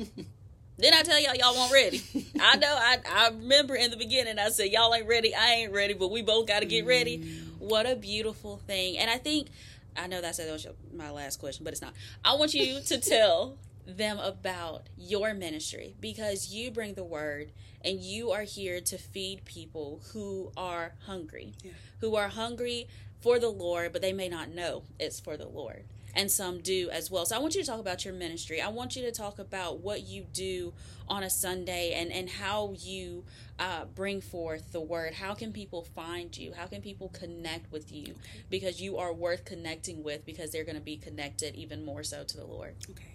Then 0.79 0.93
I 0.93 1.03
tell 1.03 1.19
y'all 1.19 1.35
y'all 1.35 1.55
weren't 1.55 1.73
ready. 1.73 2.03
I 2.39 2.57
know. 2.57 2.69
I 2.79 2.99
I 3.11 3.29
remember 3.31 3.75
in 3.75 3.91
the 3.91 3.97
beginning 3.97 4.39
I 4.39 4.51
said 4.51 4.71
y'all 4.71 4.95
ain't 4.95 5.07
ready. 5.09 5.35
I 5.35 5.53
ain't 5.55 5.73
ready, 5.73 5.95
but 5.95 6.11
we 6.11 6.21
both 6.23 6.47
got 6.47 6.61
to 6.61 6.67
get 6.67 6.85
ready. 6.85 7.19
Mm. 7.19 7.59
What 7.61 7.87
a 7.87 7.97
beautiful 7.97 8.59
thing. 8.67 8.99
And 8.99 9.09
I 9.11 9.17
think 9.17 9.49
I 9.97 10.07
know 10.07 10.21
that's 10.21 10.37
that 10.37 10.75
my 10.95 11.11
last 11.11 11.39
question, 11.39 11.65
but 11.65 11.73
it's 11.73 11.81
not. 11.81 11.95
I 12.25 12.35
want 12.35 12.53
you 12.53 12.81
to 12.87 12.99
tell 13.01 13.57
them 13.87 14.19
about 14.19 14.83
your 14.99 15.33
ministry 15.33 15.95
because 16.01 16.53
you 16.53 16.71
bring 16.71 16.93
the 16.95 17.05
word 17.05 17.53
and 17.83 18.01
you 18.01 18.33
are 18.33 18.43
here 18.43 18.81
to 18.81 18.99
feed 18.99 19.45
people 19.47 20.03
who 20.13 20.51
are 20.59 20.93
hungry, 21.07 21.55
Yeah. 21.63 21.71
who 22.01 22.17
are 22.17 22.29
hungry 22.29 22.89
for 23.21 23.39
the 23.39 23.49
Lord, 23.49 23.93
but 23.93 24.03
they 24.03 24.13
may 24.13 24.29
not 24.29 24.51
know 24.51 24.85
it's 24.99 25.21
for 25.21 25.37
the 25.37 25.49
Lord. 25.49 25.85
And 26.15 26.31
some 26.31 26.61
do 26.61 26.89
as 26.91 27.11
well. 27.11 27.27
So 27.27 27.37
I 27.37 27.39
want 27.41 27.55
you 27.55 27.61
to 27.61 27.67
talk 27.67 27.79
about 27.79 28.07
your 28.07 28.15
ministry. 28.15 28.63
I 28.63 28.69
want 28.69 28.97
you 28.97 29.03
to 29.03 29.13
talk 29.13 29.39
about 29.39 29.81
what 29.81 30.03
you 30.03 30.25
do 30.33 30.73
on 31.09 31.23
a 31.23 31.29
Sunday 31.29 31.93
and, 31.93 32.11
and 32.11 32.31
how 32.31 32.73
you 32.79 33.25
uh, 33.59 33.85
bring 33.85 34.23
forth 34.23 34.73
the 34.73 34.81
word. 34.81 35.13
How 35.13 35.35
can 35.35 35.53
people 35.53 35.83
find 35.83 36.35
you? 36.37 36.55
How 36.55 36.67
can 36.67 36.81
people 36.81 37.11
connect 37.11 37.71
with 37.71 37.93
you? 37.93 38.15
Because 38.49 38.81
you 38.81 38.97
are 38.97 39.13
worth 39.13 39.45
connecting 39.45 40.03
with 40.03 40.25
because 40.25 40.51
they're 40.53 40.65
going 40.65 40.77
to 40.77 40.81
be 40.81 40.97
connected 40.97 41.55
even 41.55 41.85
more 41.85 42.03
so 42.03 42.25
to 42.25 42.37
the 42.37 42.47
Lord. 42.47 42.77
okay. 42.91 43.13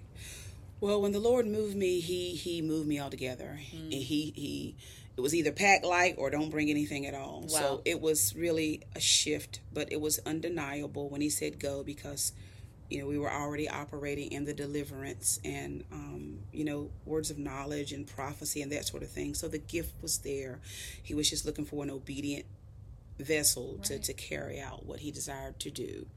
Well, 0.79 0.99
when 1.01 1.11
the 1.11 1.19
Lord 1.19 1.45
moved 1.45 1.75
me, 1.75 1.99
He 1.99 2.35
He 2.35 2.61
moved 2.61 2.87
me 2.87 2.99
altogether. 2.99 3.59
Mm. 3.75 3.83
And 3.83 3.93
He 3.93 4.33
He 4.35 4.75
it 5.21 5.23
was 5.23 5.35
either 5.35 5.51
pack 5.51 5.85
light 5.85 6.15
or 6.17 6.31
don't 6.31 6.49
bring 6.49 6.71
anything 6.71 7.05
at 7.05 7.13
all. 7.13 7.41
Wow. 7.41 7.47
So 7.47 7.81
it 7.85 8.01
was 8.01 8.35
really 8.35 8.81
a 8.95 8.99
shift, 8.99 9.59
but 9.71 9.91
it 9.91 10.01
was 10.01 10.19
undeniable 10.25 11.09
when 11.09 11.21
He 11.21 11.29
said 11.29 11.59
go 11.59 11.83
because 11.83 12.33
you 12.89 12.99
know 12.99 13.05
we 13.05 13.19
were 13.19 13.31
already 13.31 13.69
operating 13.69 14.31
in 14.31 14.45
the 14.45 14.53
deliverance 14.53 15.39
and 15.45 15.83
um, 15.91 16.39
you 16.51 16.65
know 16.65 16.89
words 17.05 17.29
of 17.29 17.37
knowledge 17.37 17.93
and 17.93 18.07
prophecy 18.07 18.63
and 18.63 18.71
that 18.71 18.87
sort 18.87 19.03
of 19.03 19.11
thing. 19.11 19.35
So 19.35 19.47
the 19.47 19.59
gift 19.59 19.93
was 20.01 20.17
there. 20.17 20.59
He 21.03 21.13
was 21.13 21.29
just 21.29 21.45
looking 21.45 21.65
for 21.65 21.83
an 21.83 21.91
obedient 21.91 22.45
vessel 23.19 23.77
to, 23.83 23.99
to 23.99 24.13
carry 24.13 24.59
out 24.59 24.87
what 24.87 25.01
he 25.01 25.11
desired 25.11 25.59
to 25.59 25.69
do. 25.69 26.07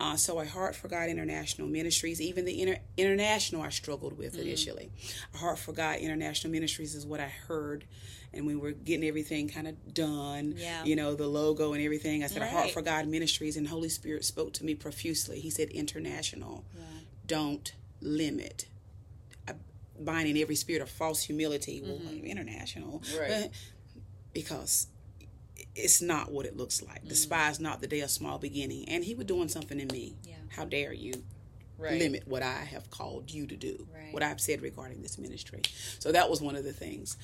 Uh, 0.00 0.16
so 0.16 0.40
a 0.40 0.44
heart 0.46 0.74
for 0.74 0.88
God 0.88 1.08
international 1.08 1.68
ministries, 1.68 2.20
even 2.20 2.44
the 2.44 2.60
inter- 2.60 2.80
international 2.96 3.62
I 3.62 3.68
struggled 3.70 4.18
with 4.18 4.36
initially. 4.38 4.90
A 5.34 5.38
heart 5.38 5.58
for 5.58 5.72
God 5.72 5.98
international 5.98 6.50
ministries 6.52 6.94
is 6.96 7.06
what 7.06 7.20
I 7.20 7.28
heard, 7.28 7.84
and 8.32 8.44
we 8.44 8.56
were 8.56 8.72
getting 8.72 9.06
everything 9.06 9.48
kind 9.48 9.68
of 9.68 9.94
done. 9.94 10.54
Yeah. 10.56 10.84
You 10.84 10.96
know 10.96 11.14
the 11.14 11.28
logo 11.28 11.72
and 11.74 11.82
everything. 11.82 12.24
I 12.24 12.26
said 12.26 12.42
a 12.42 12.48
heart 12.50 12.70
for 12.72 12.82
God 12.82 13.06
ministries, 13.06 13.56
and 13.56 13.68
Holy 13.68 13.88
Spirit 13.88 14.24
spoke 14.24 14.52
to 14.54 14.64
me 14.64 14.74
profusely. 14.74 15.38
He 15.40 15.48
said 15.50 15.68
international, 15.70 16.64
don't 17.26 17.72
limit. 18.00 18.66
I- 19.48 19.54
Binding 20.00 20.36
every 20.38 20.56
spirit 20.56 20.82
of 20.82 20.90
false 20.90 21.22
humility. 21.22 21.80
Well, 21.82 22.00
international, 22.24 23.00
Right. 23.18 23.30
Uh, 23.30 23.48
because 24.34 24.88
it's 25.76 26.00
not 26.02 26.30
what 26.30 26.46
it 26.46 26.56
looks 26.56 26.82
like. 26.82 27.06
Despise 27.06 27.58
not 27.60 27.80
the 27.80 27.86
day 27.86 28.00
of 28.00 28.10
small 28.10 28.38
beginning. 28.38 28.88
And 28.88 29.04
he 29.04 29.14
was 29.14 29.26
doing 29.26 29.48
something 29.48 29.80
in 29.80 29.88
me. 29.88 30.14
Yeah. 30.24 30.34
How 30.50 30.64
dare 30.64 30.92
you 30.92 31.24
Right. 31.76 31.98
limit 31.98 32.28
what 32.28 32.42
I 32.44 32.60
have 32.64 32.88
called 32.90 33.32
you 33.32 33.48
to 33.48 33.56
do, 33.56 33.88
Right. 33.92 34.12
what 34.14 34.22
I've 34.22 34.40
said 34.40 34.62
regarding 34.62 35.02
this 35.02 35.18
ministry. 35.18 35.60
So 35.98 36.12
that 36.12 36.30
was 36.30 36.40
one 36.40 36.54
of 36.54 36.62
the 36.62 36.72
things. 36.72 37.16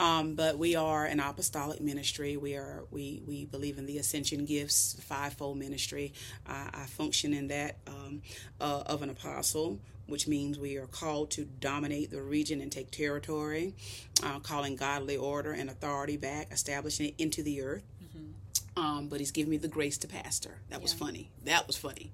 Um, 0.00 0.34
but 0.34 0.56
we 0.56 0.74
are 0.76 1.04
an 1.04 1.20
apostolic 1.20 1.82
ministry. 1.82 2.38
We 2.38 2.54
are 2.54 2.86
we 2.90 3.22
we 3.26 3.44
believe 3.44 3.76
in 3.76 3.84
the 3.84 3.98
ascension 3.98 4.46
gifts, 4.46 4.96
fivefold 5.02 5.58
ministry. 5.58 6.14
I, 6.46 6.70
I 6.72 6.86
function 6.86 7.34
in 7.34 7.48
that 7.48 7.76
um, 7.86 8.22
uh, 8.60 8.84
of 8.86 9.02
an 9.02 9.10
apostle. 9.10 9.78
Which 10.06 10.26
means 10.26 10.58
we 10.58 10.78
are 10.78 10.86
called 10.86 11.30
to 11.32 11.44
dominate 11.44 12.10
the 12.10 12.22
region 12.22 12.62
and 12.62 12.72
take 12.72 12.90
territory, 12.90 13.74
uh, 14.22 14.38
calling 14.40 14.74
godly 14.74 15.18
order 15.18 15.52
and 15.52 15.68
authority 15.68 16.16
back, 16.16 16.50
establishing 16.50 17.08
it 17.08 17.14
into 17.18 17.42
the 17.42 17.60
earth. 17.60 17.82
Um, 18.76 19.08
but 19.08 19.18
he's 19.18 19.32
given 19.32 19.50
me 19.50 19.56
the 19.56 19.66
grace 19.68 19.98
to 19.98 20.06
pastor. 20.08 20.58
That 20.70 20.80
was 20.80 20.92
funny. 20.92 21.30
That 21.44 21.66
was 21.66 21.76
funny. 21.76 22.12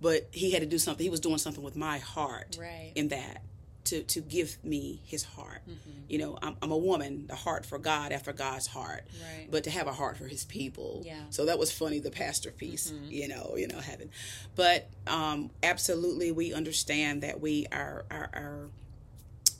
But 0.00 0.28
he 0.32 0.52
had 0.52 0.60
to 0.62 0.66
do 0.66 0.78
something. 0.78 1.04
He 1.04 1.10
was 1.10 1.20
doing 1.20 1.36
something 1.38 1.62
with 1.62 1.76
my 1.76 1.98
heart 1.98 2.56
Right. 2.58 2.92
in 2.94 3.08
that 3.08 3.42
to 3.84 4.02
to 4.02 4.20
give 4.22 4.56
me 4.64 5.00
his 5.04 5.22
heart. 5.24 5.60
Mm-hmm. 5.68 5.90
You 6.08 6.18
know, 6.18 6.38
I'm, 6.42 6.56
I'm 6.62 6.72
a 6.72 6.76
woman, 6.76 7.26
the 7.26 7.34
heart 7.36 7.66
for 7.66 7.78
God 7.78 8.12
after 8.12 8.32
God's 8.32 8.66
heart, 8.66 9.04
Right. 9.22 9.48
but 9.50 9.64
to 9.64 9.70
have 9.70 9.86
a 9.88 9.92
heart 9.92 10.16
for 10.16 10.26
His 10.26 10.44
people. 10.44 11.02
Yeah. 11.04 11.14
Mm-hmm. 11.16 11.30
So 11.30 11.44
that 11.44 11.58
was 11.58 11.70
funny, 11.70 11.98
the 12.00 12.10
pastor 12.10 12.50
piece. 12.50 12.92
You 13.08 13.28
know, 13.28 13.54
you 13.56 13.68
know, 13.68 13.78
having, 13.78 14.08
but 14.54 14.88
um, 15.06 15.50
absolutely, 15.62 16.30
we 16.32 16.54
understand 16.54 17.22
that 17.24 17.40
we 17.40 17.66
are 17.70 18.06
our. 18.10 18.30
our 18.32 18.68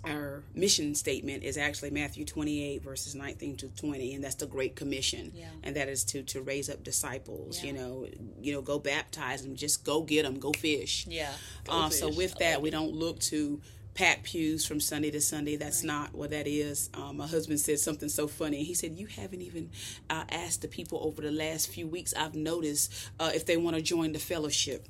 our 0.06 0.42
mission 0.54 0.94
statement 0.94 1.42
is 1.42 1.56
actually 1.56 1.90
Matthew 1.90 2.24
28 2.24 2.82
verses 2.82 3.14
19 3.14 3.56
to 3.56 3.68
20 3.68 4.14
and 4.14 4.24
that's 4.24 4.36
the 4.36 4.46
great 4.46 4.76
commission 4.76 5.32
Yeah. 5.34 5.48
and 5.62 5.76
that 5.76 5.88
is 5.88 6.04
to 6.04 6.22
to 6.24 6.42
raise 6.42 6.70
up 6.70 6.82
disciples 6.84 7.60
Yeah. 7.62 7.66
you 7.66 7.72
know 7.78 8.06
you 8.40 8.52
know 8.52 8.62
go 8.62 8.78
baptize 8.78 9.42
them 9.42 9.56
just 9.56 9.84
go 9.84 10.02
get 10.02 10.22
them 10.24 10.38
go 10.38 10.52
fish 10.52 11.06
Yeah. 11.08 11.32
uh, 11.68 11.90
so 11.90 12.08
fish. 12.08 12.16
with 12.16 12.34
I 12.36 12.38
that, 12.44 12.54
like 12.54 12.62
we 12.62 12.70
don't 12.70 12.92
look 12.94 13.18
to 13.20 13.60
pat 13.94 14.22
pews 14.24 14.66
from 14.66 14.78
Sunday 14.78 15.10
to 15.10 15.22
Sunday. 15.22 15.56
That's 15.56 15.82
not 15.82 16.14
what 16.14 16.28
that 16.28 16.46
is. 16.46 16.90
Um, 16.92 17.16
my 17.16 17.26
husband 17.26 17.58
said 17.60 17.78
something 17.80 18.10
so 18.10 18.28
funny. 18.28 18.62
He 18.62 18.74
said, 18.74 18.94
"You 18.94 19.06
haven't 19.06 19.40
even 19.40 19.70
uh, 20.10 20.24
asked 20.28 20.60
the 20.60 20.68
people 20.68 20.98
over 21.02 21.22
the 21.22 21.30
last 21.30 21.68
few 21.68 21.86
weeks. 21.88 22.12
I've 22.12 22.34
noticed 22.34 22.92
uh, 23.18 23.30
if 23.34 23.46
they 23.46 23.56
want 23.56 23.74
to 23.76 23.80
join 23.80 24.12
the 24.12 24.18
fellowship." 24.18 24.86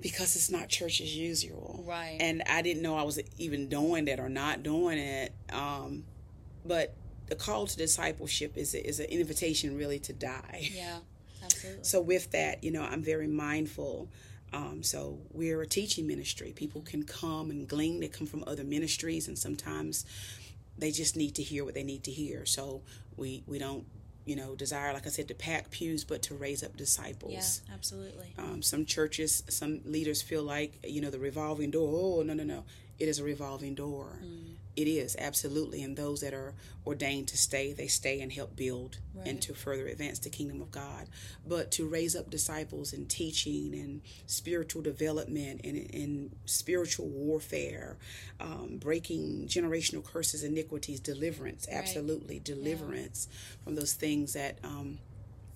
Because 0.00 0.34
it's 0.36 0.50
not 0.50 0.68
church 0.68 1.00
as 1.00 1.14
usual, 1.14 1.84
Right. 1.86 2.16
And 2.20 2.42
I 2.48 2.62
didn't 2.62 2.82
know 2.82 2.96
I 2.96 3.02
was 3.02 3.20
even 3.38 3.68
doing 3.68 4.06
that 4.06 4.18
or 4.18 4.28
not 4.28 4.62
doing 4.62 4.98
it. 4.98 5.32
Um, 5.52 6.04
but 6.64 6.94
the 7.26 7.36
call 7.36 7.66
to 7.66 7.76
discipleship 7.76 8.56
is 8.56 8.74
a, 8.74 8.86
is 8.86 9.00
an 9.00 9.06
invitation 9.06 9.76
really 9.76 9.98
to 10.00 10.12
die. 10.12 10.70
Yeah. 10.72 10.98
Absolutely. 11.42 11.84
So 11.84 12.00
with 12.00 12.30
that, 12.32 12.62
you 12.62 12.70
know, 12.70 12.82
I'm 12.82 13.02
very 13.02 13.26
mindful. 13.26 14.08
Um, 14.52 14.82
so 14.82 15.18
we're 15.32 15.62
a 15.62 15.66
teaching 15.66 16.06
ministry. 16.06 16.52
People 16.54 16.82
can 16.82 17.04
come 17.04 17.50
and 17.50 17.68
glean. 17.68 18.00
They 18.00 18.08
come 18.08 18.26
from 18.26 18.44
other 18.46 18.64
ministries, 18.64 19.28
and 19.28 19.38
sometimes 19.38 20.04
they 20.76 20.90
just 20.90 21.16
need 21.16 21.34
to 21.36 21.42
hear 21.42 21.64
what 21.64 21.74
they 21.74 21.84
need 21.84 22.04
to 22.04 22.10
hear. 22.10 22.44
So 22.46 22.82
we 23.16 23.42
we 23.46 23.58
don't, 23.58 23.84
you 24.30 24.36
know, 24.36 24.54
desire, 24.54 24.92
like 24.92 25.06
I 25.08 25.10
said, 25.10 25.26
to 25.26 25.34
pack 25.34 25.72
pews, 25.72 26.04
but 26.04 26.22
to 26.22 26.36
raise 26.36 26.62
up 26.62 26.76
disciples. 26.76 27.32
yeah. 27.66 27.74
Absolutely. 27.74 28.32
Um, 28.38 28.62
some 28.62 28.86
churches, 28.86 29.42
some 29.48 29.80
leaders 29.84 30.22
feel 30.22 30.44
like, 30.44 30.78
you 30.84 31.00
know, 31.00 31.10
the 31.10 31.18
revolving 31.18 31.72
door. 31.72 31.90
Oh 32.20 32.22
no 32.22 32.32
no 32.32 32.44
no, 32.44 32.62
it 33.00 33.08
is 33.08 33.18
a 33.18 33.24
revolving 33.24 33.74
door. 33.74 34.20
It 34.80 34.88
is 34.88 35.14
absolutely, 35.18 35.82
and 35.82 35.94
those 35.94 36.22
that 36.22 36.32
are 36.32 36.54
ordained 36.86 37.28
to 37.28 37.36
stay, 37.36 37.74
they 37.74 37.86
stay 37.86 38.22
and 38.22 38.32
help 38.32 38.56
build 38.56 38.96
Right. 39.14 39.26
and 39.28 39.42
to 39.42 39.52
further 39.52 39.86
advance 39.88 40.18
the 40.20 40.30
kingdom 40.30 40.62
of 40.62 40.70
God. 40.70 41.06
But 41.46 41.70
to 41.72 41.86
raise 41.86 42.16
up 42.16 42.30
disciples 42.30 42.94
in 42.94 43.04
teaching 43.04 43.74
and 43.74 44.00
spiritual 44.26 44.80
development 44.80 45.60
and 45.64 45.76
in 45.76 46.30
spiritual 46.46 47.08
warfare, 47.08 47.98
um, 48.40 48.78
breaking 48.80 49.48
generational 49.48 50.02
curses, 50.02 50.42
iniquities, 50.42 50.98
deliverance, 51.00 51.68
absolutely 51.70 52.38
deliverance 52.38 53.28
from 53.62 53.74
those 53.74 53.92
things 53.92 54.32
that. 54.32 54.56
Um, 54.64 54.98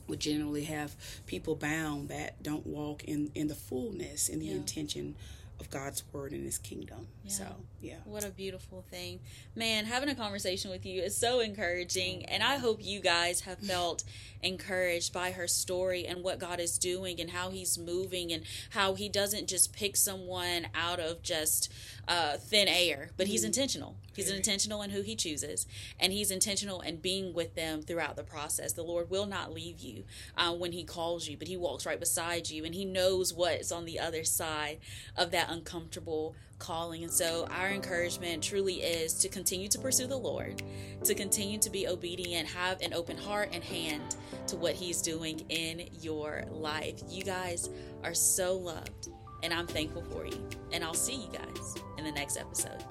would 0.06 0.20
generally 0.20 0.64
have 0.64 0.94
people 1.26 1.56
bound 1.56 2.10
that 2.10 2.42
don't 2.42 2.66
walk 2.66 3.02
in 3.04 3.30
in 3.34 3.48
the 3.48 3.54
fullness 3.54 4.28
in 4.28 4.38
the 4.38 4.44
Yeah. 4.48 4.56
intention 4.56 5.14
of 5.60 5.70
God's 5.70 6.02
word 6.12 6.32
and 6.32 6.44
his 6.44 6.58
kingdom. 6.58 7.06
So, 7.26 7.46
yeah. 7.80 7.96
What 8.04 8.24
a 8.24 8.30
beautiful 8.30 8.84
thing. 8.90 9.20
Man, 9.54 9.84
having 9.84 10.08
a 10.08 10.14
conversation 10.14 10.70
with 10.70 10.84
you 10.84 11.02
is 11.02 11.16
so 11.16 11.40
encouraging. 11.40 12.24
And 12.26 12.42
I 12.42 12.56
hope 12.56 12.84
you 12.84 13.00
guys 13.00 13.40
have 13.42 13.58
felt 13.60 14.04
encouraged 14.42 15.12
by 15.12 15.30
her 15.32 15.48
story 15.48 16.06
and 16.06 16.22
what 16.22 16.38
God 16.38 16.60
is 16.60 16.78
doing 16.78 17.20
and 17.20 17.30
how 17.30 17.50
He's 17.50 17.78
moving 17.78 18.32
and 18.32 18.44
how 18.70 18.94
He 18.94 19.08
doesn't 19.08 19.48
just 19.48 19.72
pick 19.72 19.96
someone 19.96 20.66
out 20.74 21.00
of 21.00 21.22
just 21.22 21.72
uh, 22.06 22.36
thin 22.36 22.68
air, 22.68 23.10
but 23.16 23.26
He's 23.26 23.44
intentional. 23.44 23.96
He's 24.14 24.30
intentional 24.30 24.82
in 24.82 24.90
who 24.90 25.02
He 25.02 25.16
chooses, 25.16 25.66
and 25.98 26.12
He's 26.12 26.30
intentional 26.30 26.80
in 26.82 26.96
being 26.96 27.32
with 27.32 27.54
them 27.54 27.82
throughout 27.82 28.16
the 28.16 28.22
process. 28.22 28.72
The 28.72 28.82
Lord 28.82 29.10
will 29.10 29.26
not 29.26 29.52
leave 29.52 29.80
you 29.80 30.04
uh, 30.36 30.52
when 30.52 30.72
He 30.72 30.84
calls 30.84 31.26
you, 31.26 31.36
but 31.36 31.48
He 31.48 31.56
walks 31.56 31.86
right 31.86 31.98
beside 31.98 32.50
you 32.50 32.64
and 32.64 32.74
He 32.74 32.84
knows 32.84 33.32
what's 33.32 33.72
on 33.72 33.86
the 33.86 33.98
other 33.98 34.24
side 34.24 34.78
of 35.16 35.30
that 35.44 35.54
uncomfortable 35.54 36.34
calling. 36.58 37.02
And 37.04 37.12
so, 37.12 37.46
our 37.50 37.68
encouragement 37.70 38.42
truly 38.42 38.76
is 38.76 39.14
to 39.14 39.28
continue 39.28 39.68
to 39.68 39.78
pursue 39.78 40.06
the 40.06 40.16
Lord, 40.16 40.62
to 41.04 41.14
continue 41.14 41.58
to 41.58 41.70
be 41.70 41.86
obedient, 41.88 42.48
have 42.48 42.80
an 42.80 42.94
open 42.94 43.16
heart 43.16 43.50
and 43.52 43.62
hand 43.62 44.16
to 44.48 44.56
what 44.56 44.74
He's 44.74 45.02
doing 45.02 45.40
in 45.48 45.88
your 46.00 46.44
life. 46.50 47.02
You 47.08 47.24
guys 47.24 47.70
are 48.02 48.14
so 48.14 48.56
loved, 48.56 49.08
and 49.42 49.52
I'm 49.52 49.66
thankful 49.66 50.02
for 50.02 50.26
you. 50.26 50.48
And 50.72 50.84
I'll 50.84 50.94
see 50.94 51.14
you 51.14 51.28
guys 51.32 51.74
in 51.98 52.04
the 52.04 52.12
next 52.12 52.36
episode. 52.36 52.82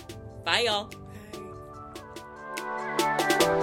Bye, 0.44 0.62
y'all. 0.62 0.92
Bye. 2.58 3.62